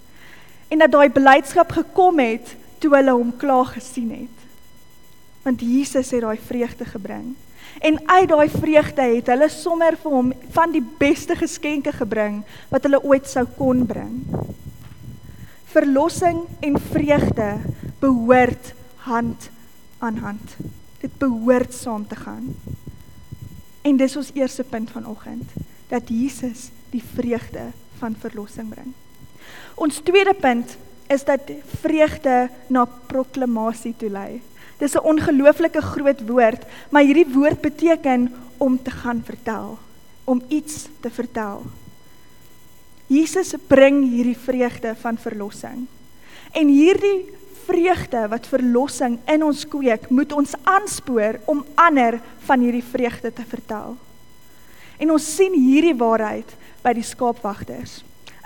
En 0.71 0.81
dat 0.81 0.91
daai 0.91 1.09
blydskap 1.13 1.71
gekom 1.75 2.19
het 2.23 2.55
toe 2.81 2.93
hulle 2.95 3.13
hom 3.15 3.31
klaar 3.37 3.69
gesien 3.75 4.11
het. 4.15 4.39
Want 5.43 5.61
Jesus 5.61 6.11
het 6.11 6.23
daai 6.23 6.39
vreugde 6.39 6.87
gebring. 6.87 7.33
En 7.83 7.99
uit 8.05 8.29
daai 8.29 8.49
vreugde 8.49 9.01
het 9.15 9.29
hulle 9.31 9.49
sommer 9.51 9.97
vir 9.99 10.15
hom 10.15 10.31
van 10.55 10.71
die 10.73 10.83
beste 10.99 11.35
geskenke 11.35 11.91
gebring 11.95 12.41
wat 12.71 12.85
hulle 12.87 13.01
ooit 13.03 13.27
sou 13.29 13.45
kon 13.57 13.85
bring. 13.89 14.21
Verlossing 15.73 16.43
en 16.61 16.79
vreugde 16.79 17.49
behoort 17.99 18.73
hand 19.07 19.49
aan 19.99 20.17
hand. 20.23 20.55
Dit 21.01 21.17
behoort 21.19 21.73
saam 21.73 22.07
te 22.07 22.15
gaan. 22.15 22.53
En 23.83 23.97
dis 23.99 24.15
ons 24.15 24.31
eerste 24.33 24.63
punt 24.63 24.91
vanoggend 24.91 25.49
dat 25.91 26.07
Jesus 26.07 26.69
die 26.93 27.03
vreugde 27.03 27.71
van 27.99 28.15
verlossing 28.19 28.69
bring. 28.69 28.93
Ons 29.75 30.01
tweede 30.05 30.33
punt 30.33 30.77
is 31.07 31.23
dat 31.23 31.51
vreugde 31.81 32.49
na 32.67 32.85
proklamasie 32.85 33.93
toe 33.97 34.09
lei. 34.09 34.41
Dis 34.77 34.95
'n 34.95 35.05
ongelooflike 35.05 35.81
groot 35.81 36.21
woord, 36.27 36.65
maar 36.89 37.03
hierdie 37.03 37.33
woord 37.33 37.61
beteken 37.61 38.33
om 38.57 38.81
te 38.81 38.91
gaan 38.91 39.21
vertel, 39.25 39.77
om 40.23 40.41
iets 40.47 40.87
te 40.99 41.09
vertel. 41.09 41.63
Jesus 43.07 43.53
bring 43.67 44.09
hierdie 44.09 44.37
vreugde 44.37 44.95
van 44.95 45.17
verlossing. 45.17 45.87
En 46.51 46.67
hierdie 46.67 47.29
vreugde 47.65 48.27
wat 48.27 48.47
verlossing 48.47 49.19
in 49.25 49.43
ons 49.43 49.67
kweek, 49.67 50.09
moet 50.09 50.31
ons 50.31 50.53
aanspoor 50.63 51.39
om 51.45 51.65
ander 51.75 52.19
van 52.45 52.59
hierdie 52.59 52.83
vreugde 52.83 53.33
te 53.33 53.45
vertel. 53.47 53.97
En 55.03 55.11
ons 55.11 55.25
sien 55.35 55.51
hierdie 55.51 55.97
waarheid 55.99 56.47
by 56.79 56.93
die 56.95 57.03
skaapwagters. 57.03 57.97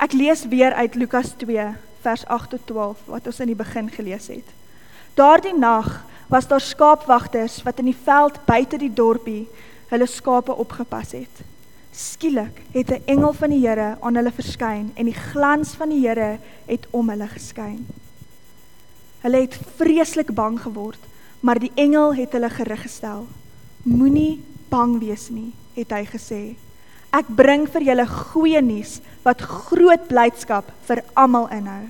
Ek 0.01 0.15
lees 0.17 0.41
weer 0.49 0.73
uit 0.73 0.95
Lukas 0.97 1.35
2 1.37 1.65
vers 2.01 2.23
8 2.25 2.55
tot 2.55 2.63
12 2.71 3.03
wat 3.11 3.27
ons 3.29 3.41
in 3.43 3.51
die 3.51 3.57
begin 3.59 3.91
gelees 3.93 4.29
het. 4.33 4.47
Daardie 5.17 5.53
nag 5.53 5.99
was 6.31 6.47
daar 6.49 6.63
skaapwagters 6.63 7.59
wat 7.65 7.83
in 7.83 7.91
die 7.91 7.99
veld 8.07 8.39
buite 8.49 8.79
die 8.81 8.89
dorpie 8.89 9.45
hulle 9.91 10.07
skape 10.09 10.55
opgepas 10.57 11.13
het. 11.17 11.43
Skielik 11.93 12.63
het 12.73 12.89
'n 12.89 13.05
engel 13.05 13.33
van 13.33 13.49
die 13.49 13.61
Here 13.61 13.97
aan 14.01 14.15
hulle 14.15 14.31
verskyn 14.31 14.91
en 14.95 15.05
die 15.05 15.21
glans 15.31 15.75
van 15.77 15.89
die 15.89 16.07
Here 16.07 16.39
het 16.65 16.87
om 16.91 17.09
hulle 17.09 17.27
geskyn. 17.27 17.85
Hulle 19.21 19.41
het 19.41 19.59
vreeslik 19.77 20.33
bang 20.33 20.59
geword, 20.61 20.99
maar 21.39 21.59
die 21.59 21.71
engel 21.75 22.13
het 22.15 22.31
hulle 22.31 22.49
gerig 22.49 22.81
gestel. 22.81 23.27
Moenie 23.83 24.43
bang 24.69 24.99
wees 24.99 25.29
nie, 25.29 25.53
het 25.77 25.93
hy 25.93 26.03
gesê. 26.09 26.41
Ek 27.15 27.29
bring 27.31 27.67
vir 27.71 27.85
julle 27.87 28.05
goeie 28.09 28.61
nuus 28.61 28.97
wat 29.23 29.41
groot 29.41 30.07
blydskap 30.09 30.69
vir 30.89 31.03
almal 31.15 31.47
inhou. 31.55 31.85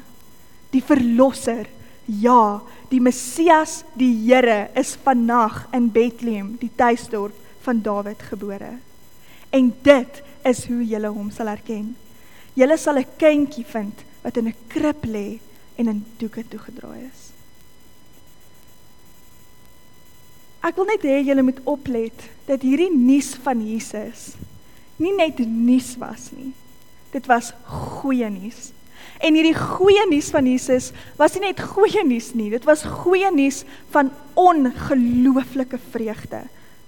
Die 0.76 0.84
verlosser, 0.84 1.66
ja, 2.06 2.62
die 2.92 3.02
Messias, 3.04 3.82
die 3.98 4.14
Here 4.28 4.68
is 4.78 4.96
vannag 5.04 5.66
in 5.76 5.90
Bethlehem, 5.92 6.56
die 6.62 6.72
tuisdorp 6.76 7.36
van 7.66 7.82
Dawid 7.84 8.22
gebore. 8.30 8.78
En 9.52 9.72
dit 9.84 10.22
is 10.48 10.66
hoe 10.68 10.84
julle 10.86 11.12
hom 11.12 11.32
sal 11.32 11.52
erken. 11.52 11.96
Julle 12.56 12.78
sal 12.78 13.00
'n 13.00 13.16
kindjie 13.18 13.66
vind 13.66 14.04
wat 14.24 14.38
in 14.38 14.48
'n 14.48 14.56
krib 14.68 15.06
lê 15.06 15.40
en 15.78 15.88
in 15.88 16.06
doeke 16.18 16.44
toegedraai 16.48 17.10
is. 17.12 17.27
Ek 20.68 20.76
wil 20.76 20.90
net 20.90 21.06
hê 21.08 21.22
julle 21.24 21.46
moet 21.48 21.60
oplet 21.70 22.26
dat 22.48 22.64
hierdie 22.66 22.92
nuus 22.92 23.32
van 23.46 23.62
Jesus 23.64 24.34
nie 24.98 25.14
net 25.14 25.38
nuus 25.46 25.94
was 26.02 26.32
nie. 26.34 26.52
Dit 27.14 27.28
was 27.30 27.52
goeie 27.70 28.28
nuus. 28.34 28.72
En 29.22 29.38
hierdie 29.38 29.56
goeie 29.56 30.04
nuus 30.10 30.30
van 30.34 30.50
Jesus 30.50 30.92
was 31.20 31.38
nie 31.38 31.48
net 31.48 31.62
goeie 31.74 32.04
nuus 32.06 32.32
nie, 32.38 32.50
dit 32.54 32.66
was 32.68 32.84
goeie 33.06 33.30
nuus 33.34 33.64
van 33.94 34.12
ongelooflike 34.38 35.80
vreugde 35.94 36.44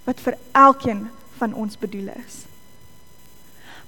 wat 0.06 0.22
vir 0.22 0.36
elkeen 0.58 1.06
van 1.38 1.54
ons 1.54 1.78
bedoel 1.78 2.12
is. 2.18 2.44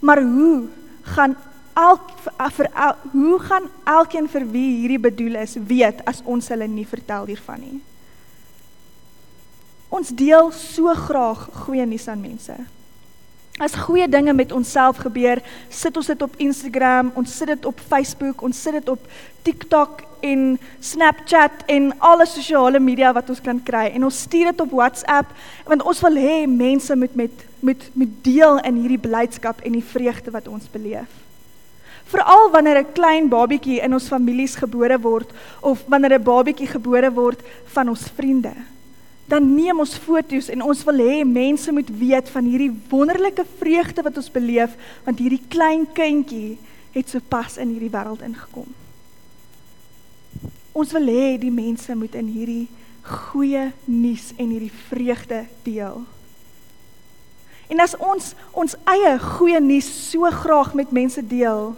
Maar 0.01 0.23
hoe 0.23 0.69
gaan 1.15 1.37
elk 1.79 2.11
vir 2.57 2.69
el, 2.71 2.97
hoe 3.13 3.39
gaan 3.43 3.71
elkeen 3.89 4.29
vir 4.31 4.47
wie 4.55 4.69
hierdie 4.83 5.03
bedoel 5.03 5.41
is 5.43 5.57
weet 5.57 6.03
as 6.09 6.23
ons 6.25 6.51
hulle 6.53 6.69
nie 6.71 6.87
vertel 6.89 7.31
hiervan 7.31 7.63
nie? 7.63 7.79
Ons 9.93 10.09
deel 10.17 10.49
so 10.57 10.89
graag 10.97 11.49
goeie 11.67 11.85
nuus 11.85 12.07
aan 12.09 12.23
mense. 12.23 12.55
As 13.61 13.75
goeie 13.77 14.07
dinge 14.09 14.33
met 14.33 14.53
onsself 14.57 15.03
gebeur, 15.05 15.43
sit 15.69 15.97
ons 16.01 16.09
dit 16.09 16.23
op 16.25 16.39
Instagram, 16.41 17.11
ons 17.21 17.35
sit 17.37 17.51
dit 17.53 17.69
op 17.69 17.83
Facebook, 17.91 18.41
ons 18.41 18.57
sit 18.57 18.79
dit 18.79 18.89
op 18.89 19.05
TikTok 19.45 20.01
en 20.25 20.57
Snapchat 20.81 21.67
en 21.75 21.91
alle 22.01 22.25
sosiale 22.31 22.81
media 22.81 23.13
wat 23.13 23.29
ons 23.35 23.45
kan 23.45 23.61
kry 23.61 23.91
en 23.93 24.09
ons 24.09 24.23
stuur 24.25 24.53
dit 24.53 24.65
op 24.65 24.73
WhatsApp 24.79 25.33
want 25.67 25.85
ons 25.85 26.03
wil 26.07 26.21
hê 26.23 26.37
mense 26.47 26.95
moet 26.97 27.17
met 27.19 27.47
met 27.61 27.89
met 27.99 28.13
deel 28.25 28.61
in 28.65 28.81
hierdie 28.81 29.03
blydskap 29.03 29.61
en 29.67 29.77
die 29.77 29.85
vreugde 29.93 30.33
wat 30.33 30.49
ons 30.49 30.71
beleef. 30.73 31.11
Veral 32.09 32.49
wanneer 32.55 32.81
'n 32.81 32.93
klein 32.97 33.29
babietjie 33.29 33.83
in 33.83 33.93
ons 33.93 34.09
families 34.09 34.57
gebore 34.57 34.99
word 34.99 35.29
of 35.61 35.85
wanneer 35.87 36.19
'n 36.19 36.25
babietjie 36.25 36.71
gebore 36.71 37.13
word 37.13 37.43
van 37.75 37.89
ons 37.89 38.09
vriende 38.17 38.55
dan 39.33 39.47
neem 39.55 39.81
ons 39.81 39.95
foto's 39.97 40.51
en 40.53 40.65
ons 40.67 40.85
wil 40.85 41.01
hê 41.01 41.23
mense 41.25 41.73
moet 41.73 41.89
weet 41.97 42.29
van 42.35 42.45
hierdie 42.45 42.73
wonderlike 42.91 43.45
vreugde 43.57 44.05
wat 44.05 44.19
ons 44.21 44.29
beleef 44.33 44.77
want 45.07 45.23
hierdie 45.25 45.41
klein 45.53 45.87
kindjie 45.97 46.59
het 46.93 47.09
sopas 47.09 47.57
in 47.57 47.73
hierdie 47.73 47.93
wêreld 47.93 48.21
ingekom. 48.27 48.69
Ons 50.77 50.93
wil 50.93 51.09
hê 51.09 51.39
die 51.41 51.53
mense 51.53 51.97
moet 51.97 52.17
in 52.21 52.29
hierdie 52.33 52.67
goeie 53.03 53.71
nuus 53.89 54.31
en 54.37 54.53
hierdie 54.53 54.75
vreugde 54.91 55.47
deel. 55.65 56.05
En 57.73 57.81
as 57.81 57.97
ons 57.97 58.35
ons 58.53 58.77
eie 58.93 59.17
goeie 59.39 59.61
nuus 59.65 59.89
so 60.11 60.29
graag 60.45 60.75
met 60.77 60.93
mense 60.93 61.25
deel, 61.25 61.73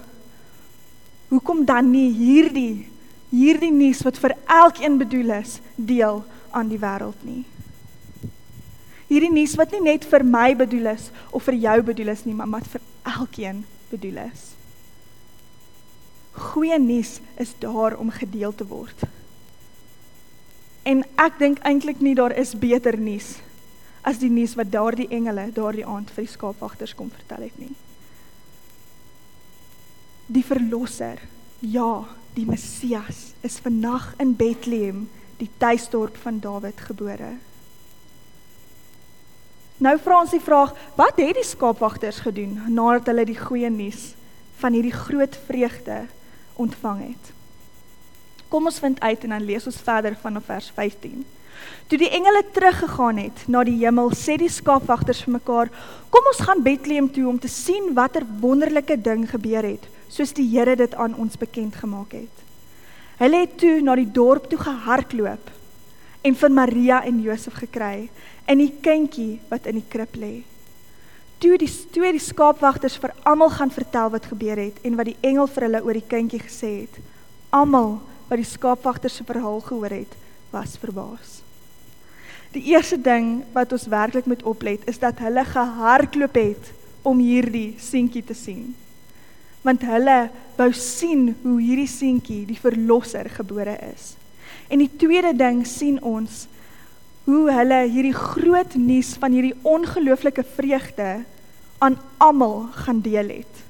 hoekom 1.30 1.62
dan 1.68 1.94
nie 1.94 2.11
hierdie 2.18 2.90
hierdie 3.34 3.73
nuus 3.75 4.02
wat 4.06 4.18
vir 4.23 4.34
elkeen 4.50 4.99
bedoel 4.99 5.38
is 5.40 5.61
deel? 5.75 6.23
Aan 6.54 6.70
die 6.70 6.80
wêreld 6.80 7.20
nie. 7.26 7.42
Hierdie 9.11 9.32
nuus 9.32 9.54
wat 9.61 9.75
nie 9.75 9.82
net 9.84 10.06
vir 10.08 10.25
my 10.26 10.54
bedoel 10.58 10.94
is 10.94 11.11
of 11.30 11.44
vir 11.46 11.58
jou 11.66 11.76
bedoel 11.90 12.14
is 12.14 12.25
nie, 12.25 12.34
maar 12.34 12.50
wat 12.54 12.68
vir 12.73 12.82
elkeen 13.04 13.64
bedoel 13.90 14.23
is. 14.25 14.52
Goeie 16.34 16.78
nuus 16.82 17.20
is 17.38 17.52
daar 17.62 17.99
om 18.00 18.11
gedeel 18.11 18.54
te 18.54 18.66
word. 18.66 19.04
En 20.84 21.04
ek 21.20 21.38
dink 21.40 21.61
eintlik 21.64 22.00
nie 22.04 22.16
daar 22.18 22.34
is 22.37 22.56
beter 22.58 22.99
nuus 23.00 23.37
as 24.04 24.18
die 24.20 24.28
nuus 24.28 24.52
wat 24.58 24.68
daardie 24.68 25.08
engele 25.16 25.46
daardie 25.56 25.87
aand 25.88 26.11
vir 26.12 26.26
die 26.26 26.32
skaapwagters 26.34 26.92
kom 26.96 27.08
vertel 27.08 27.46
het 27.46 27.56
nie. 27.56 27.73
Die 30.28 30.44
verlosser, 30.44 31.23
ja, 31.61 32.04
die 32.37 32.44
Messias 32.49 33.30
is 33.44 33.56
vandag 33.64 34.11
in 34.20 34.34
Bethlehem, 34.37 35.06
die 35.36 35.50
tuisdorp 35.58 36.16
van 36.22 36.40
Dawid 36.40 36.80
gebore. 36.88 37.34
Nou 39.82 39.96
vra 39.98 40.20
ons 40.22 40.34
die 40.34 40.42
vraag, 40.42 40.74
wat 40.94 41.18
het 41.18 41.34
die 41.34 41.46
skaapwagters 41.46 42.22
gedoen 42.24 42.60
nadat 42.70 43.10
hulle 43.10 43.24
die 43.26 43.38
goeie 43.38 43.70
nuus 43.70 44.12
van 44.62 44.76
hierdie 44.76 44.94
groot 44.94 45.38
vreugde 45.48 46.04
ontvang 46.62 47.00
het? 47.08 47.32
Kom 48.48 48.70
ons 48.70 48.78
vind 48.78 49.00
uit 49.02 49.24
en 49.26 49.34
dan 49.34 49.48
lees 49.48 49.66
ons 49.66 49.80
verder 49.82 50.14
vanaf 50.22 50.46
vers 50.46 50.70
15. 50.76 51.24
Toe 51.90 51.98
die 51.98 52.10
engele 52.10 52.44
teruggegaan 52.54 53.18
het 53.18 53.44
na 53.50 53.64
die 53.66 53.76
hemel, 53.80 54.12
sê 54.14 54.36
die 54.38 54.50
skaapwagters 54.50 55.24
vir 55.26 55.36
mekaar: 55.38 55.70
"Kom 56.10 56.30
ons 56.30 56.42
gaan 56.46 56.62
Bethlehem 56.62 57.10
toe 57.10 57.26
om 57.28 57.38
te 57.38 57.48
sien 57.48 57.94
watter 57.94 58.22
wonderlike 58.40 59.00
ding 59.02 59.26
gebeur 59.30 59.66
het, 59.66 59.88
soos 60.08 60.32
die 60.32 60.48
Here 60.54 60.76
dit 60.76 60.94
aan 60.94 61.14
ons 61.18 61.36
bekend 61.36 61.76
gemaak 61.76 62.12
het." 62.12 62.43
Hulle 63.21 63.44
het 63.44 63.59
toe 63.62 63.78
na 63.85 63.94
die 63.94 64.11
dorp 64.11 64.49
toe 64.50 64.59
gehardloop 64.59 65.50
en 66.25 66.35
vir 66.40 66.50
Maria 66.50 67.02
en 67.06 67.21
Josef 67.23 67.61
gekry 67.61 68.09
in 68.50 68.59
die 68.59 68.73
kindjie 68.83 69.38
wat 69.50 69.68
in 69.71 69.78
die 69.78 69.88
krib 69.88 70.16
lê. 70.18 70.35
Toe 71.38 71.59
die 71.61 71.71
twee 71.94 72.14
die 72.16 72.23
skaapwagters 72.23 72.97
vir 72.99 73.14
almal 73.28 73.52
gaan 73.54 73.71
vertel 73.75 74.11
wat 74.14 74.26
gebeur 74.33 74.59
het 74.59 74.80
en 74.83 74.99
wat 74.99 75.11
die 75.12 75.18
engel 75.23 75.47
vir 75.47 75.68
hulle 75.68 75.83
oor 75.85 75.99
die 76.00 76.11
kindjie 76.11 76.42
gesê 76.42 76.73
het. 76.85 77.00
Almal 77.54 77.99
wat 78.30 78.40
die 78.40 78.49
skaapwagters 78.49 79.21
se 79.21 79.26
verhaal 79.28 79.61
gehoor 79.62 79.92
het, 79.92 80.14
was 80.50 80.78
verbaas. 80.80 81.42
Die 82.54 82.71
eerste 82.73 82.97
ding 82.99 83.42
wat 83.54 83.75
ons 83.75 83.87
werklik 83.90 84.26
moet 84.30 84.42
oplet 84.47 84.83
is 84.90 84.99
dat 85.02 85.21
hulle 85.23 85.44
gehardloop 85.44 86.38
het 86.38 86.73
om 87.02 87.18
hierdie 87.23 87.75
seentjie 87.83 88.25
te 88.25 88.35
sien. 88.35 88.73
Want 89.64 89.85
hulle 89.88 90.18
wou 90.59 90.71
sien 90.76 91.33
hoe 91.42 91.59
hierdie 91.59 91.90
seentjie, 91.90 92.44
die 92.47 92.61
verlosser, 92.61 93.30
gebore 93.33 93.75
is. 93.90 94.12
En 94.68 94.83
die 94.83 94.90
tweede 95.00 95.33
ding 95.37 95.64
sien 95.66 95.99
ons 96.04 96.44
hoe 97.25 97.49
hulle 97.52 97.80
hierdie 97.88 98.16
groot 98.16 98.76
nuus 98.76 99.14
van 99.21 99.33
hierdie 99.33 99.56
ongelooflike 99.64 100.44
vreugde 100.56 101.25
aan 101.85 101.97
almal 102.23 102.66
gaan 102.85 103.00
deel 103.04 103.33
het. 103.40 103.62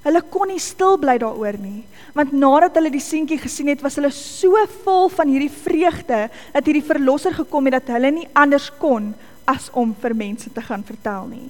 Hulle 0.00 0.22
kon 0.32 0.48
nie 0.48 0.62
stil 0.62 0.96
bly 1.00 1.18
daaroor 1.20 1.58
nie, 1.60 1.84
want 2.16 2.32
nadat 2.32 2.78
hulle 2.78 2.92
die 2.92 3.04
seentjie 3.04 3.36
gesien 3.38 3.68
het, 3.68 3.82
was 3.84 3.98
hulle 4.00 4.10
so 4.16 4.56
vol 4.80 5.10
van 5.12 5.28
hierdie 5.28 5.52
vreugde 5.52 6.22
dat 6.54 6.64
hierdie 6.64 6.86
verlosser 6.86 7.36
gekom 7.36 7.68
het 7.68 7.78
dat 7.82 7.92
hulle 7.98 8.14
nie 8.16 8.28
anders 8.32 8.70
kon 8.80 9.12
as 9.50 9.68
om 9.76 9.92
vir 10.00 10.16
mense 10.16 10.50
te 10.54 10.64
gaan 10.64 10.86
vertel 10.86 11.28
nie. 11.28 11.48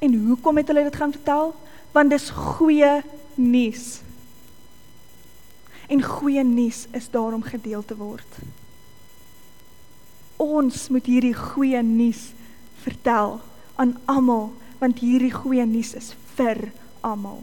En 0.00 0.14
hoekom 0.14 0.56
het 0.56 0.66
hulle 0.66 0.82
dit 0.82 0.96
gaan 0.96 1.12
vertel? 1.12 1.54
Want 1.92 2.10
dis 2.10 2.30
goeie 2.30 3.02
nuus. 3.34 4.00
En 5.86 6.02
goeie 6.02 6.44
nuus 6.44 6.86
is 6.96 7.10
daarom 7.10 7.42
gedeel 7.42 7.84
te 7.84 7.96
word. 7.96 8.38
Ons 10.40 10.88
moet 10.88 11.06
hierdie 11.06 11.34
goeie 11.36 11.82
nuus 11.82 12.30
vertel 12.80 13.40
aan 13.76 13.98
almal 14.08 14.52
want 14.80 15.02
hierdie 15.04 15.32
goeie 15.34 15.66
nuus 15.68 15.92
is 15.98 16.14
vir 16.38 16.70
almal. 17.04 17.42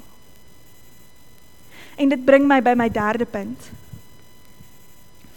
En 2.01 2.09
dit 2.09 2.23
bring 2.25 2.47
my 2.49 2.57
by 2.65 2.73
my 2.73 2.87
derde 2.89 3.25
punt. 3.29 3.69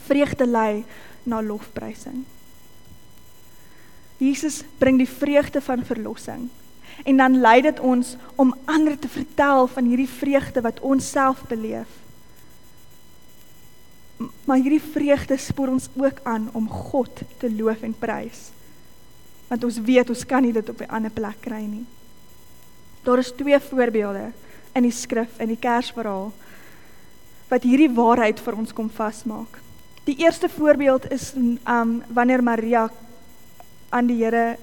Vreugde 0.06 0.46
lei 0.48 0.84
na 1.28 1.42
lofprysing. 1.44 2.24
Jesus 4.16 4.62
bring 4.78 4.96
die 5.00 5.08
vreugde 5.08 5.60
van 5.60 5.84
verlossing 5.84 6.48
en 7.04 7.16
dan 7.16 7.40
lei 7.40 7.60
dit 7.62 7.80
ons 7.80 8.16
om 8.36 8.54
ander 8.64 8.98
te 8.98 9.08
vertel 9.08 9.66
van 9.66 9.84
hierdie 9.84 10.08
vreugde 10.08 10.60
wat 10.60 10.80
ons 10.80 11.10
self 11.10 11.42
beleef. 11.48 11.98
Maar 14.44 14.60
hierdie 14.60 14.82
vreugde 14.92 15.36
spoor 15.36 15.68
ons 15.68 15.88
ook 15.96 16.20
aan 16.22 16.50
om 16.52 16.68
God 16.68 17.22
te 17.38 17.50
loof 17.50 17.82
en 17.82 17.94
prys 17.98 18.50
want 19.50 19.64
ons 19.66 19.80
weet 19.82 20.10
ons 20.12 20.26
kan 20.30 20.44
nie 20.46 20.54
dit 20.54 20.68
op 20.70 20.80
'n 20.80 20.94
ander 20.94 21.10
plek 21.10 21.40
kry 21.40 21.64
nie. 21.66 21.86
Daar 23.02 23.18
is 23.18 23.32
twee 23.32 23.58
voorbeelde 23.58 24.32
in 24.74 24.82
die 24.82 24.94
skrif 24.94 25.38
in 25.38 25.48
die 25.48 25.58
Kersverhaal 25.58 26.32
wat 27.48 27.62
hierdie 27.62 27.90
waarheid 27.90 28.40
vir 28.40 28.56
ons 28.56 28.72
kom 28.72 28.90
vasmaak. 28.90 29.58
Die 30.04 30.16
eerste 30.22 30.48
voorbeeld 30.48 31.10
is 31.10 31.34
um 31.66 32.02
wanneer 32.08 32.42
Maria 32.42 32.90
aan 33.88 34.06
die 34.06 34.24
Here 34.24 34.56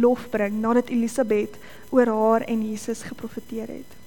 lof 0.00 0.28
bring 0.30 0.60
nadat 0.60 0.88
Elisabet 0.88 1.58
oor 1.90 2.06
haar 2.06 2.46
en 2.48 2.62
Jesus 2.70 3.02
geprofeteer 3.02 3.68
het. 3.68 3.98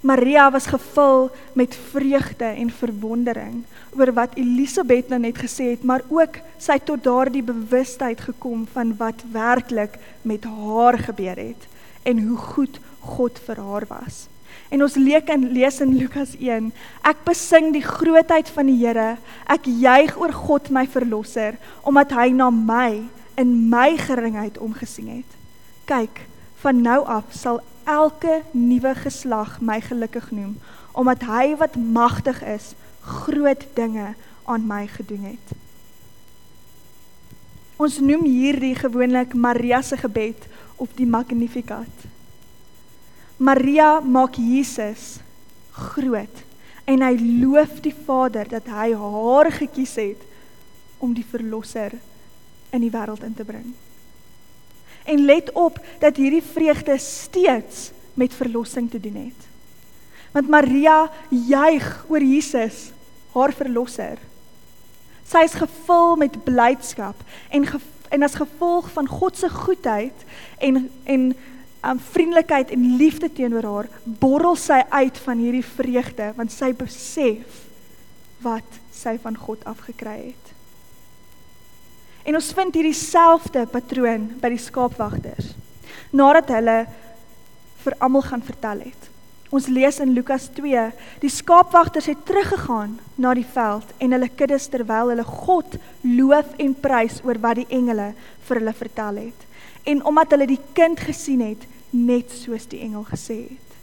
Maria 0.00 0.50
was 0.50 0.66
gevul 0.66 1.30
met 1.52 1.78
vreugde 1.90 2.44
en 2.44 2.70
verwondering 2.70 3.64
oor 3.98 4.12
wat 4.14 4.36
Elisabet 4.38 5.08
nou 5.10 5.18
net 5.20 5.38
gesê 5.38 5.72
het, 5.74 5.82
maar 5.82 6.04
ook 6.08 6.38
sy 6.58 6.78
het 6.78 6.86
tot 6.86 7.02
daardie 7.02 7.42
bewustheid 7.42 8.20
gekom 8.20 8.66
van 8.72 8.94
wat 8.96 9.24
werklik 9.32 9.98
met 10.22 10.46
haar 10.46 10.98
gebeur 10.98 11.36
het 11.36 11.66
en 12.02 12.22
hoe 12.28 12.36
goed 12.36 12.78
God 13.00 13.38
vir 13.46 13.58
haar 13.58 13.86
was. 13.90 14.28
En 14.68 14.82
ons 14.84 14.94
leek 14.94 15.28
en 15.32 15.48
lees 15.52 15.80
in 15.80 15.96
Lukas 15.96 16.34
1, 16.38 16.70
ek 17.08 17.24
besing 17.26 17.72
die 17.74 17.84
grootheid 17.84 18.48
van 18.52 18.68
die 18.68 18.78
Here, 18.80 19.16
ek 19.48 19.66
juig 19.66 20.16
oor 20.20 20.32
God 20.32 20.68
my 20.70 20.84
verlosser, 20.86 21.56
omdat 21.88 22.12
hy 22.16 22.28
na 22.36 22.50
my 22.52 23.02
in 23.38 23.68
my 23.70 23.96
geringheid 23.96 24.58
omgesien 24.58 25.08
het. 25.20 25.36
Kyk, 25.86 26.24
van 26.58 26.82
nou 26.82 27.04
af 27.06 27.30
sal 27.30 27.60
elke 27.86 28.42
nuwe 28.50 28.94
geslag 28.98 29.60
my 29.60 29.78
gelukkig 29.80 30.30
noem, 30.34 30.56
omdat 30.92 31.22
hy 31.30 31.54
wat 31.60 31.78
magtig 31.78 32.42
is, 32.42 32.74
groot 33.00 33.62
dinge 33.78 34.12
aan 34.44 34.66
my 34.66 34.86
gedoen 34.90 35.30
het. 35.30 35.54
Ons 37.78 38.00
noem 38.02 38.26
hierdie 38.26 38.74
gewoonlik 38.74 39.36
Maria 39.38 39.80
se 39.86 39.96
gebed 39.96 40.48
of 40.76 40.90
die 40.98 41.06
Magnificat. 41.06 42.06
Maria 43.38 44.00
maak 44.00 44.34
Jesus 44.34 45.20
groot 45.70 46.42
en 46.90 47.04
hy 47.06 47.14
loof 47.38 47.78
die 47.84 47.94
Vader 47.94 48.48
dat 48.50 48.66
hy 48.72 48.90
haar 48.98 49.52
gekies 49.54 49.94
het 50.00 50.24
om 50.98 51.14
die 51.14 51.26
verlosser 51.26 51.94
in 52.70 52.84
die 52.84 52.92
wêreld 52.92 53.24
in 53.24 53.34
te 53.34 53.44
bring. 53.44 53.72
En 55.08 55.24
let 55.24 55.52
op 55.52 55.78
dat 55.98 56.16
hierdie 56.16 56.42
vreugde 56.42 56.98
steeds 56.98 57.90
met 58.14 58.34
verlossing 58.34 58.90
te 58.90 59.00
doen 59.00 59.14
het. 59.14 59.46
Want 60.32 60.48
Maria 60.48 61.10
juig 61.28 62.04
oor 62.08 62.22
Jesus, 62.22 62.90
haar 63.32 63.52
verlosser. 63.52 64.18
Sy 65.28 65.44
is 65.44 65.56
gevul 65.60 66.16
met 66.16 66.44
blydskap 66.44 67.20
en 67.48 67.66
ge, 67.66 67.80
en 68.08 68.24
as 68.24 68.36
gevolg 68.40 68.90
van 68.92 69.08
God 69.08 69.36
se 69.36 69.48
goedheid 69.52 70.24
en 70.58 70.90
en 71.04 71.24
um, 71.84 72.00
vriendelikheid 72.00 72.70
en 72.70 72.96
liefde 72.96 73.32
teenoor 73.32 73.64
haar, 73.64 73.88
borrel 74.04 74.56
sy 74.56 74.80
uit 74.88 75.18
van 75.24 75.38
hierdie 75.38 75.64
vreugde 75.64 76.32
want 76.36 76.52
sy 76.52 76.72
besef 76.76 77.64
wat 78.44 78.80
sy 78.94 79.16
van 79.22 79.36
God 79.36 79.64
afgekry 79.68 80.16
het. 80.30 80.57
En 82.26 82.38
ons 82.38 82.52
vind 82.54 82.74
hierdie 82.74 82.96
selfde 82.96 83.66
patroon 83.70 84.26
by 84.40 84.50
die 84.54 84.62
skaapwagters. 84.62 85.52
Nadat 86.10 86.50
hulle 86.56 86.78
vir 87.84 87.96
almal 88.04 88.24
gaan 88.26 88.42
vertel 88.44 88.82
het. 88.88 89.08
Ons 89.48 89.70
lees 89.72 89.96
in 90.04 90.12
Lukas 90.12 90.50
2, 90.52 90.82
die 91.22 91.30
skaapwagters 91.32 92.10
het 92.10 92.20
teruggegaan 92.28 92.98
na 93.16 93.32
die 93.36 93.46
veld 93.48 93.94
en 93.96 94.12
hulle 94.12 94.28
kuddes 94.28 94.68
terwyl 94.68 95.08
hulle 95.14 95.24
God 95.24 95.78
loof 96.04 96.52
en 96.60 96.74
prys 96.76 97.22
oor 97.24 97.40
wat 97.40 97.62
die 97.62 97.68
engele 97.72 98.10
vir 98.48 98.60
hulle 98.60 98.76
vertel 98.76 99.22
het. 99.22 99.46
En 99.88 100.04
omdat 100.04 100.36
hulle 100.36 100.50
die 100.50 100.60
kind 100.76 101.00
gesien 101.00 101.40
het, 101.46 101.64
net 101.96 102.32
soos 102.34 102.68
die 102.68 102.82
engel 102.84 103.06
gesê 103.08 103.38
het. 103.48 103.76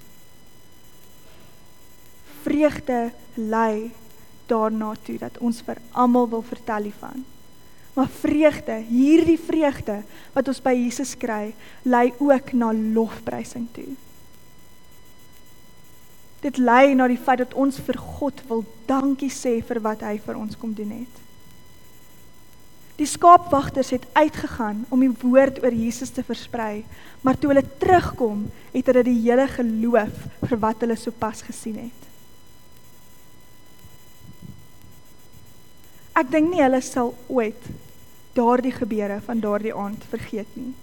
Vreugde 2.45 3.00
lei 3.34 3.89
daarna 4.45 4.93
toe 5.02 5.17
dat 5.17 5.39
ons 5.41 5.63
vir 5.65 5.82
almal 5.98 6.30
wil 6.30 6.45
vertel 6.45 6.91
hiervan 6.91 7.26
maar 7.95 8.12
vreugde, 8.12 8.75
hierdie 8.89 9.39
vreugde 9.39 10.01
wat 10.36 10.49
ons 10.51 10.60
by 10.63 10.73
Jesus 10.75 11.13
kry, 11.15 11.53
lei 11.88 12.10
ook 12.19 12.51
na 12.51 12.73
lofprysing 12.75 13.69
toe. 13.71 13.93
Dit 16.43 16.60
lei 16.60 16.93
na 16.93 17.08
die 17.08 17.19
feit 17.19 17.39
dat 17.41 17.55
ons 17.58 17.79
vir 17.88 17.97
God 18.19 18.41
wil 18.49 18.65
dankie 18.89 19.31
sê 19.31 19.62
vir 19.65 19.79
wat 19.86 20.03
hy 20.05 20.17
vir 20.25 20.38
ons 20.38 20.60
kom 20.60 20.75
doen 20.75 20.91
het. 20.91 21.21
Die 22.99 23.08
skaapwagters 23.08 23.93
het 23.95 24.05
uitgegaan 24.15 24.84
om 24.91 25.01
die 25.03 25.12
woord 25.23 25.63
oor 25.63 25.73
Jesus 25.75 26.12
te 26.15 26.23
versprei, 26.23 26.86
maar 27.23 27.39
toe 27.39 27.51
hulle 27.51 27.63
terugkom, 27.79 28.45
het 28.75 28.91
hulle 28.91 29.03
die 29.08 29.17
hele 29.23 29.47
geloof 29.51 30.27
vir 30.45 30.62
wat 30.63 30.84
hulle 30.84 30.99
sopas 30.99 31.43
gesien 31.47 31.79
het. 31.88 32.05
Ek 36.15 36.29
dink 36.31 36.53
nie 36.53 36.63
hulle 36.63 36.79
sal 36.84 37.12
ooit 37.27 37.67
daardie 38.36 38.74
gebeure 38.76 39.21
van 39.26 39.39
daardie 39.39 39.74
aand 39.76 40.04
vergeet 40.10 40.52
nie. 40.54 40.74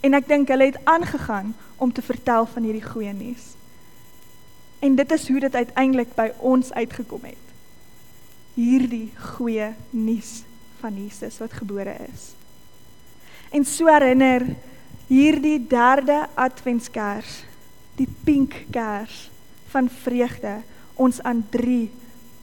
En 0.00 0.16
ek 0.16 0.28
dink 0.28 0.48
hulle 0.48 0.70
het 0.70 0.80
aangegaan 0.88 1.54
om 1.76 1.92
te 1.92 2.02
vertel 2.02 2.46
van 2.46 2.66
hierdie 2.66 2.84
goeie 2.84 3.12
nuus. 3.12 3.52
En 4.80 4.96
dit 4.96 5.12
is 5.12 5.28
hoe 5.28 5.40
dit 5.40 5.54
uiteindelik 5.54 6.14
by 6.16 6.30
ons 6.38 6.72
uitgekom 6.72 7.26
het. 7.28 7.46
Hierdie 8.56 9.10
goeie 9.36 9.74
nuus 9.90 10.42
van 10.80 10.96
Jesus 10.96 11.38
wat 11.38 11.52
gebore 11.52 11.94
is. 12.08 12.32
En 13.50 13.64
so 13.64 13.90
herinner 13.90 14.46
hierdie 15.10 15.58
derde 15.68 16.24
adventskers, 16.34 17.42
die 17.98 18.08
pink 18.24 18.54
kers 18.72 19.28
van 19.72 19.90
vreugde, 19.90 20.60
ons 20.94 21.20
aan 21.22 21.44
drie 21.50 21.90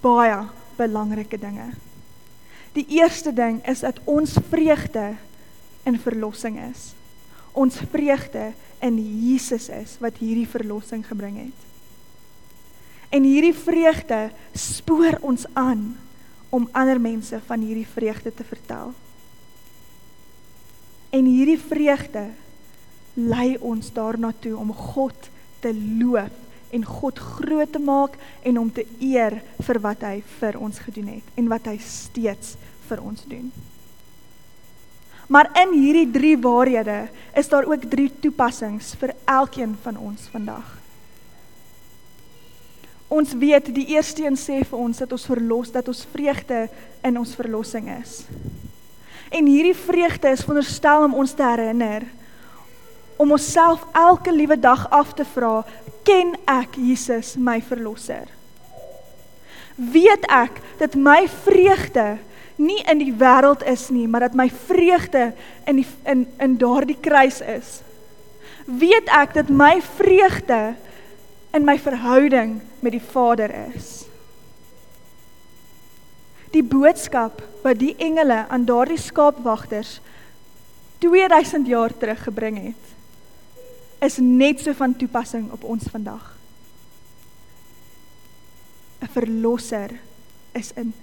baie 0.04 0.46
belangrike 0.78 1.40
dinge. 1.42 1.72
Die 2.78 2.86
eerste 3.00 3.34
ding 3.34 3.64
is 3.66 3.82
dat 3.82 3.98
ons 4.06 4.36
vreugde 4.50 5.16
in 5.88 5.98
verlossing 6.00 6.60
is. 6.70 6.92
Ons 7.58 7.80
vreugde 7.90 8.52
in 8.86 9.00
Jesus 9.02 9.70
is 9.74 9.96
wat 10.04 10.20
hierdie 10.22 10.48
verlossing 10.50 11.02
gebring 11.08 11.40
het. 11.48 11.66
En 13.10 13.26
hierdie 13.26 13.56
vreugde 13.56 14.28
spoor 14.54 15.18
ons 15.26 15.48
aan 15.58 15.96
om 16.54 16.70
ander 16.72 17.02
mense 17.02 17.40
van 17.48 17.66
hierdie 17.66 17.88
vreugde 17.88 18.34
te 18.34 18.46
vertel. 18.46 18.94
En 21.10 21.26
hierdie 21.26 21.60
vreugde 21.60 22.28
lei 23.18 23.56
ons 23.58 23.90
daarna 23.96 24.34
toe 24.40 24.54
om 24.58 24.74
God 24.74 25.32
te 25.64 25.74
loof 25.74 26.46
en 26.72 26.84
God 26.86 27.20
groot 27.20 27.72
te 27.72 27.80
maak 27.80 28.18
en 28.44 28.60
om 28.60 28.72
te 28.72 28.86
eer 29.00 29.40
vir 29.64 29.80
wat 29.84 30.04
hy 30.08 30.20
vir 30.40 30.58
ons 30.60 30.80
gedoen 30.84 31.14
het 31.18 31.40
en 31.40 31.48
wat 31.52 31.70
hy 31.72 31.78
steeds 31.84 32.56
vir 32.90 33.04
ons 33.04 33.24
doen. 33.28 33.52
Maar 35.28 35.50
in 35.64 35.74
hierdie 35.76 36.08
drie 36.12 36.36
waarhede 36.40 37.08
is 37.36 37.50
daar 37.52 37.68
ook 37.68 37.88
drie 37.92 38.10
toepassings 38.20 38.94
vir 39.00 39.16
elkeen 39.26 39.76
van 39.84 39.98
ons 40.00 40.28
vandag. 40.32 40.68
Ons 43.08 43.34
weet 43.40 43.72
die 43.76 43.88
eerste 43.96 44.24
een 44.24 44.40
sê 44.40 44.62
vir 44.68 44.80
ons 44.80 45.00
dat 45.04 45.12
ons 45.16 45.28
verlos 45.28 45.72
dat 45.72 45.88
ons 45.88 46.06
vreugde 46.12 46.68
in 47.08 47.20
ons 47.20 47.36
verlossing 47.36 47.88
is. 48.00 48.22
En 49.32 49.48
hierdie 49.48 49.76
vreugde 49.76 50.32
is 50.32 50.44
veronderstel 50.44 51.08
om 51.08 51.20
ons 51.24 51.36
te 51.36 51.44
herinner 51.44 52.08
om 53.18 53.32
onsself 53.32 53.86
elke 53.98 54.32
liewe 54.32 54.60
dag 54.60 54.90
af 54.90 55.14
te 55.14 55.26
vra, 55.26 55.66
ken 56.08 56.34
ek 56.48 56.80
Jesus 56.80 57.36
my 57.36 57.60
verlosser? 57.62 58.28
Weet 59.78 60.26
ek 60.32 60.62
dat 60.80 60.96
my 60.96 61.28
vreugde 61.44 62.18
nie 62.58 62.80
in 62.90 63.02
die 63.04 63.14
wêreld 63.14 63.62
is 63.70 63.90
nie, 63.94 64.08
maar 64.10 64.26
dat 64.26 64.38
my 64.38 64.48
vreugde 64.50 65.32
in 65.70 65.84
die 65.84 65.88
in 66.10 66.26
in 66.42 66.58
daardie 66.58 66.98
kruis 66.98 67.42
is. 67.46 67.82
Weet 68.66 69.12
ek 69.14 69.36
dat 69.38 69.54
my 69.54 69.78
vreugde 70.00 70.76
in 71.54 71.66
my 71.66 71.78
verhouding 71.80 72.58
met 72.82 72.96
die 72.98 73.04
Vader 73.14 73.54
is. 73.76 74.08
Die 76.52 76.64
boodskap 76.64 77.44
wat 77.64 77.80
die 77.80 77.94
engele 78.02 78.46
aan 78.50 78.66
daardie 78.66 79.00
skaapwagters 79.00 80.00
2000 81.04 81.68
jaar 81.70 81.94
terug 81.94 82.24
gebring 82.24 82.58
het, 82.72 82.97
is 84.02 84.18
net 84.18 84.60
so 84.60 84.74
van 84.74 84.96
toepassing 84.96 85.52
op 85.52 85.64
ons 85.64 85.84
vandag. 85.92 86.38
'n 89.02 89.08
Verlosser 89.08 90.00
is 90.52 90.72
in 90.76 90.94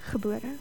gebore. 0.00 0.56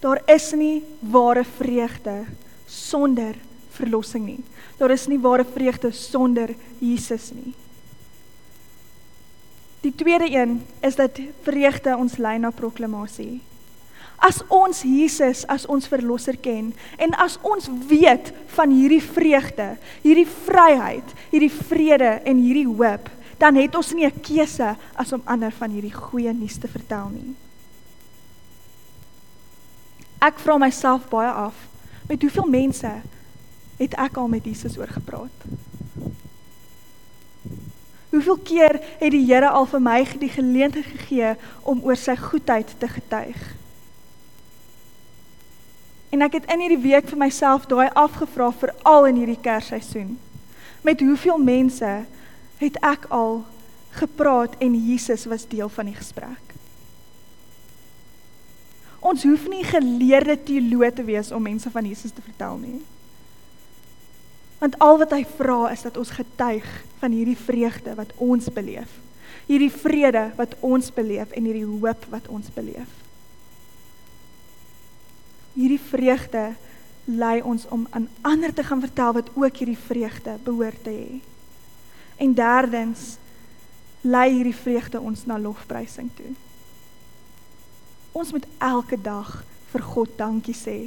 Daar 0.00 0.22
is 0.26 0.52
nie 0.52 0.82
ware 0.98 1.44
vreugde 1.44 2.24
sonder 2.66 3.34
verlossing 3.70 4.24
nie. 4.26 4.44
Daar 4.76 4.90
is 4.90 5.06
nie 5.06 5.20
ware 5.20 5.44
vreugde 5.44 5.92
sonder 5.92 6.54
Jesus 6.78 7.30
nie. 7.30 7.54
Die 9.80 9.94
tweede 9.94 10.30
een 10.30 10.62
is 10.80 10.94
dat 10.94 11.18
vreugde 11.42 11.96
ons 11.96 12.16
lei 12.16 12.38
na 12.38 12.50
proklamasie. 12.50 13.40
As 14.22 14.38
ons 14.54 14.84
Jesus 14.86 15.42
as 15.50 15.64
ons 15.66 15.88
verlosser 15.90 16.36
ken 16.38 16.70
en 17.02 17.14
as 17.18 17.40
ons 17.42 17.66
weet 17.90 18.30
van 18.54 18.70
hierdie 18.70 19.02
vreugde, 19.02 19.72
hierdie 20.04 20.28
vryheid, 20.46 21.14
hierdie 21.32 21.50
vrede 21.50 22.12
en 22.22 22.38
hierdie 22.38 22.68
hoop, 22.68 23.08
dan 23.42 23.58
het 23.58 23.74
ons 23.74 23.90
nie 23.92 24.06
'n 24.06 24.20
keuse 24.22 24.76
as 24.94 25.12
om 25.12 25.22
ander 25.26 25.50
van 25.50 25.70
hierdie 25.70 25.94
goeie 25.94 26.32
nuus 26.32 26.56
te 26.56 26.68
vertel 26.68 27.08
nie. 27.08 27.34
Ek 30.22 30.38
vra 30.38 30.58
myself 30.58 31.08
baie 31.10 31.30
af, 31.30 31.54
met 32.08 32.22
hoeveel 32.22 32.46
mense 32.46 32.92
het 33.78 33.94
ek 33.98 34.16
al 34.16 34.28
met 34.28 34.44
Jesus 34.44 34.78
oor 34.78 34.86
gepraat? 34.86 35.38
Hoeveel 38.10 38.38
keer 38.44 38.80
het 39.00 39.10
die 39.10 39.24
Here 39.26 39.48
al 39.48 39.66
vir 39.66 39.80
my 39.80 40.06
die 40.20 40.28
geleentheid 40.28 40.84
gegee 40.84 41.34
om 41.62 41.80
oor 41.82 41.96
sy 41.96 42.16
goedheid 42.16 42.74
te 42.78 42.88
getuig? 42.88 43.61
En 46.12 46.20
ek 46.20 46.36
het 46.36 46.50
in 46.52 46.60
hierdie 46.60 46.82
week 46.82 47.08
vir 47.08 47.20
myself 47.22 47.64
daai 47.70 47.88
afgevra 47.96 48.50
vir 48.60 48.74
al 48.88 49.08
in 49.08 49.22
hierdie 49.22 49.40
Kersseisoen. 49.40 50.18
Met 50.84 51.00
hoeveel 51.00 51.38
mense 51.40 51.92
het 52.60 52.76
ek 52.84 53.06
al 53.08 53.40
gepraat 53.96 54.58
en 54.60 54.76
Jesus 54.76 55.24
was 55.30 55.46
deel 55.48 55.72
van 55.72 55.88
die 55.88 55.96
gesprek? 55.96 56.52
Ons 59.00 59.24
hoef 59.24 59.48
nie 59.50 59.64
geleerde 59.66 60.36
teoloë 60.36 60.92
te 60.94 61.04
wees 61.06 61.32
om 61.32 61.42
mense 61.42 61.70
van 61.72 61.88
Jesus 61.88 62.12
te 62.12 62.22
vertel 62.22 62.60
nie. 62.60 62.80
Want 64.60 64.76
al 64.84 65.00
wat 65.00 65.14
hy 65.16 65.24
vra 65.40 65.72
is 65.72 65.82
dat 65.82 65.96
ons 65.98 66.12
getuig 66.14 66.68
van 67.00 67.16
hierdie 67.16 67.38
vreugde 67.40 67.96
wat 67.98 68.12
ons 68.22 68.52
beleef. 68.52 69.00
Hierdie 69.48 69.72
vrede 69.72 70.28
wat 70.36 70.54
ons 70.60 70.92
beleef 70.94 71.32
en 71.32 71.48
hierdie 71.48 71.66
hoop 71.66 72.04
wat 72.12 72.28
ons 72.28 72.52
beleef. 72.54 73.01
Hierdie 75.54 75.80
vreugde 75.80 76.52
lei 77.04 77.40
ons 77.42 77.66
om 77.68 77.86
aan 77.90 78.08
ander 78.20 78.54
te 78.54 78.64
gaan 78.64 78.80
vertel 78.80 79.12
wat 79.12 79.30
ook 79.34 79.56
hierdie 79.56 79.78
vreugde 79.78 80.36
behoort 80.44 80.84
te 80.84 80.94
hê. 80.94 81.20
En 82.16 82.34
derdens 82.34 83.16
lei 84.00 84.30
hierdie 84.30 84.56
vreugde 84.56 85.00
ons 85.00 85.26
na 85.26 85.38
lofprysing 85.38 86.10
toe. 86.16 86.34
Ons 88.12 88.32
moet 88.32 88.46
elke 88.58 88.98
dag 89.00 89.42
vir 89.72 89.82
God 89.82 90.16
dankie 90.18 90.56
sê 90.56 90.78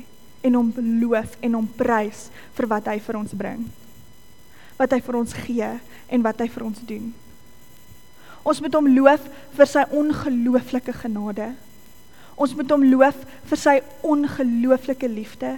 en 0.46 0.54
hom 0.54 0.72
loof 1.02 1.38
en 1.42 1.58
hom 1.58 1.68
prys 1.78 2.28
vir 2.54 2.70
wat 2.70 2.88
hy 2.92 3.00
vir 3.02 3.18
ons 3.18 3.34
bring. 3.34 3.66
Wat 4.78 4.92
hy 4.94 5.00
vir 5.02 5.18
ons 5.18 5.38
gee 5.46 5.70
en 6.08 6.26
wat 6.26 6.44
hy 6.44 6.50
vir 6.52 6.66
ons 6.68 6.82
doen. 6.86 7.14
Ons 8.46 8.62
moet 8.62 8.76
hom 8.78 8.88
loof 8.94 9.24
vir 9.58 9.70
sy 9.70 9.84
ongelooflike 9.90 10.94
genade. 11.02 11.50
Ons 12.36 12.56
moet 12.58 12.72
hom 12.76 12.84
loof 12.90 13.22
vir 13.50 13.62
sy 13.62 13.76
ongelooflike 14.04 15.08
liefde. 15.08 15.56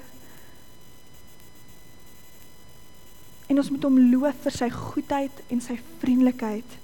En 3.47 3.57
ons 3.57 3.71
moet 3.73 3.87
hom 3.87 3.97
loof 4.11 4.45
vir 4.45 4.57
sy 4.59 4.69
goedheid 4.73 5.41
en 5.49 5.63
sy 5.63 5.79
vriendelikheid 6.01 6.77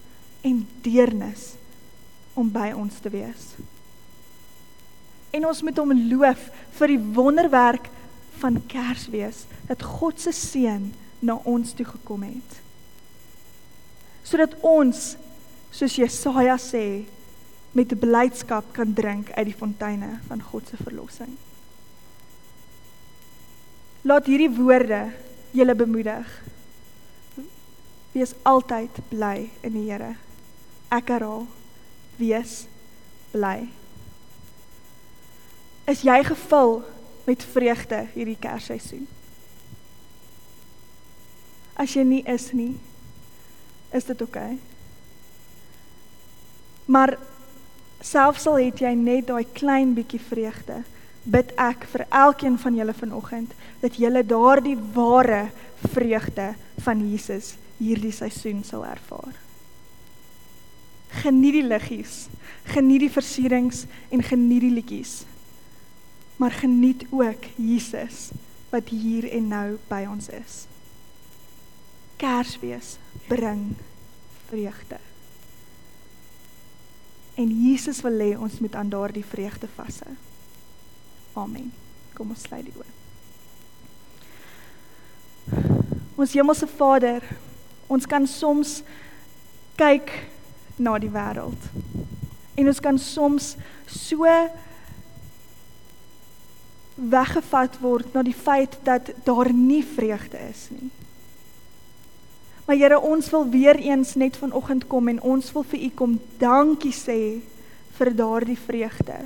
en 0.47 0.65
deernis 0.85 1.53
om 2.33 2.49
by 2.49 2.71
ons 2.73 2.97
te 3.03 3.11
wees 3.13 3.53
en 5.33 5.47
ons 5.49 5.63
moet 5.65 5.79
hom 5.81 5.93
loof 6.11 6.49
vir 6.77 6.93
die 6.93 7.01
wonderwerk 7.17 7.89
van 8.41 8.59
Kersfees 8.69 9.43
dat 9.69 9.85
God 9.97 10.21
se 10.21 10.33
seun 10.35 10.91
na 11.23 11.39
ons 11.49 11.73
toe 11.73 11.87
gekom 11.87 12.25
het. 12.27 12.59
Sodat 14.23 14.53
ons 14.65 15.13
soos 15.73 15.97
Jesaja 15.97 16.57
sê 16.61 16.85
met 17.73 17.99
blydskap 17.99 18.69
kan 18.71 18.93
drink 18.93 19.31
uit 19.33 19.47
die 19.49 19.57
fonteine 19.57 20.19
van 20.27 20.41
God 20.41 20.67
se 20.69 20.77
verlossing. 20.77 21.33
Laat 24.05 24.27
hierdie 24.29 24.51
woorde 24.53 25.07
julle 25.55 25.75
bemoedig. 25.75 26.29
Wees 28.13 28.35
altyd 28.45 28.99
bly 29.09 29.49
in 29.65 29.73
die 29.73 29.87
Here. 29.87 30.13
Ek 30.93 31.09
herhaal, 31.09 31.47
wees 32.19 32.65
bly. 33.31 33.71
Is 35.89 36.03
jy 36.05 36.19
gevul 36.27 36.83
met 37.25 37.47
vreugde 37.55 38.03
hierdie 38.13 38.37
Kersseisoen? 38.37 39.07
As 41.73 41.95
jy 41.97 42.05
nie 42.05 42.21
is 42.29 42.51
nie, 42.53 42.75
is 43.89 44.05
dit 44.05 44.21
oukei. 44.21 44.53
Okay. 44.53 44.61
Maar 46.85 47.17
selfs 48.03 48.47
al 48.51 48.59
het 48.59 48.81
jy 48.83 48.91
net 48.99 49.29
daai 49.29 49.45
klein 49.55 49.93
bietjie 49.95 50.21
vreugde, 50.21 50.81
bid 51.23 51.53
ek 51.61 51.85
vir 51.87 52.03
elkeen 52.11 52.57
van 52.59 52.75
julle 52.75 52.93
vanoggend 52.97 53.53
dat 53.79 53.95
julle 53.99 54.25
daardie 54.27 54.75
ware 54.95 55.45
vreugde 55.93 56.53
van 56.83 57.03
Jesus 57.07 57.53
hierdie 57.79 58.11
seisoen 58.11 58.63
sal 58.67 58.83
ervaar. 58.87 59.35
Geniet 61.23 61.59
die 61.59 61.67
liggies, 61.67 62.27
geniet 62.73 63.05
die 63.05 63.13
versierings 63.13 63.85
en 64.11 64.23
geniet 64.25 64.65
die 64.65 64.73
liedjies. 64.73 65.21
Maar 66.41 66.55
geniet 66.63 67.05
ook 67.13 67.45
Jesus 67.55 68.31
wat 68.73 68.89
hier 68.89 69.29
en 69.31 69.47
nou 69.53 69.67
by 69.87 70.03
ons 70.09 70.27
is. 70.33 70.63
Kersfees 72.17 72.97
bring 73.29 73.75
vreugde. 74.49 74.99
En 77.35 77.49
Jesus 77.49 78.01
wil 78.05 78.19
hê 78.21 78.33
ons 78.37 78.59
moet 78.59 78.75
aan 78.75 78.89
daardie 78.89 79.25
vreugde 79.25 79.67
vashou. 79.75 80.13
Amen. 81.33 81.71
Kom 82.13 82.29
ons 82.29 82.41
sluit 82.45 82.65
die 82.67 82.75
oë. 82.77 82.91
Ons 86.15 86.35
hemelse 86.37 86.67
Vader, 86.77 87.25
ons 87.89 88.05
kan 88.05 88.27
soms 88.29 88.81
kyk 89.79 90.11
na 90.77 90.93
die 91.01 91.09
wêreld. 91.09 91.69
En 92.53 92.69
ons 92.69 92.81
kan 92.85 92.99
soms 93.01 93.55
so 93.89 94.29
weggevat 96.95 97.79
word 97.81 98.13
na 98.13 98.21
die 98.21 98.37
feit 98.37 98.77
dat 98.85 99.09
daar 99.25 99.49
nie 99.53 99.81
vreugde 99.81 100.37
is 100.51 100.67
nie. 100.69 100.91
Maar 102.65 102.75
Here, 102.75 102.99
ons 102.99 103.29
wil 103.29 103.49
weer 103.49 103.75
eens 103.75 104.15
net 104.15 104.37
vanoggend 104.37 104.87
kom 104.87 105.07
en 105.07 105.21
ons 105.21 105.51
wil 105.51 105.65
vir 105.73 105.79
U 105.79 105.89
kom 105.99 106.19
dankie 106.39 106.93
sê 106.95 107.19
vir 107.97 108.11
daardie 108.15 108.57
vreugde. 108.57 109.17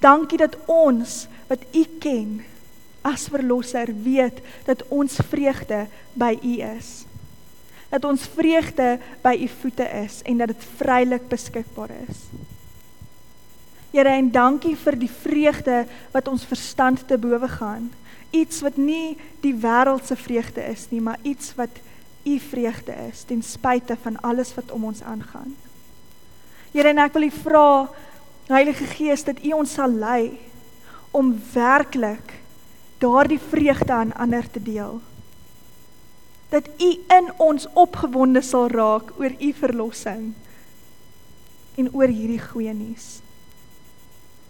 Dankie 0.00 0.38
dat 0.38 0.56
ons 0.70 1.26
wat 1.50 1.64
U 1.74 1.84
ken 2.00 2.40
as 3.02 3.26
verlosser 3.32 3.90
weet 4.04 4.38
dat 4.68 4.84
ons 4.88 5.18
vreugde 5.32 5.86
by 6.14 6.36
U 6.38 6.54
is. 6.70 7.04
Dat 7.90 8.06
ons 8.06 8.22
vreugde 8.36 8.98
by 9.24 9.34
U 9.34 9.50
voete 9.60 9.88
is 10.04 10.22
en 10.22 10.38
dat 10.38 10.54
dit 10.54 10.66
vrylik 10.78 11.26
beskikbaar 11.28 11.90
is. 12.06 12.22
Here, 13.90 14.12
en 14.14 14.30
dankie 14.30 14.76
vir 14.78 14.94
die 14.94 15.10
vreugde 15.10 15.82
wat 16.14 16.28
ons 16.30 16.46
verstand 16.46 17.02
te 17.08 17.18
bowe 17.18 17.48
gaan 17.58 17.90
iets 18.30 18.60
wat 18.60 18.76
nie 18.76 19.16
die 19.42 19.54
wêreldse 19.54 20.16
vreugde 20.16 20.62
is 20.70 20.86
nie, 20.90 21.00
maar 21.00 21.18
iets 21.22 21.54
wat 21.58 21.80
u 22.24 22.38
vreugde 22.38 22.94
is 23.08 23.22
ten 23.22 23.42
spyte 23.42 23.96
van 24.02 24.20
alles 24.20 24.54
wat 24.54 24.70
om 24.70 24.84
ons 24.84 25.02
aangaan. 25.02 25.56
Here, 26.72 26.92
ek 26.94 27.16
wil 27.16 27.26
u 27.26 27.32
vra 27.42 27.68
Heilige 28.50 28.86
Gees 28.90 29.24
dat 29.24 29.38
u 29.46 29.52
ons 29.54 29.72
sal 29.78 29.90
lei 29.90 30.38
om 31.14 31.32
werklik 31.52 32.34
daardie 32.98 33.40
vreugde 33.40 33.92
aan 33.92 34.12
ander 34.14 34.50
te 34.50 34.62
deel. 34.62 35.00
Dat 36.50 36.68
u 36.78 36.90
in 37.16 37.30
ons 37.38 37.66
opgewonde 37.78 38.42
sal 38.42 38.68
raak 38.68 39.14
oor 39.18 39.34
u 39.38 39.52
verlossing 39.54 40.32
en 41.78 41.90
oor 41.94 42.10
hierdie 42.10 42.42
goeie 42.42 42.74
nuus. 42.74 43.20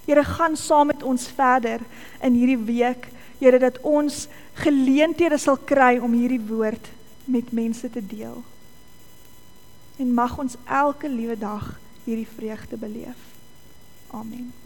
Here 0.09 0.25
gaan 0.25 0.57
saam 0.57 0.91
met 0.91 1.03
ons 1.03 1.29
verder 1.29 1.85
in 2.25 2.35
hierdie 2.35 2.65
week 2.73 3.11
Here 3.41 3.59
dat 3.59 3.81
ons 3.81 4.27
geleenthede 4.61 5.39
sal 5.41 5.59
kry 5.65 5.97
om 5.99 6.13
hierdie 6.13 6.43
woord 6.45 6.91
met 7.25 7.53
mense 7.57 7.91
te 7.91 8.03
deel. 8.05 8.43
En 10.01 10.15
mag 10.15 10.39
ons 10.39 10.57
elke 10.69 11.09
liewe 11.09 11.39
dag 11.39 11.73
hierdie 12.05 12.29
vreugde 12.29 12.77
beleef. 12.77 13.29
Amen. 14.11 14.60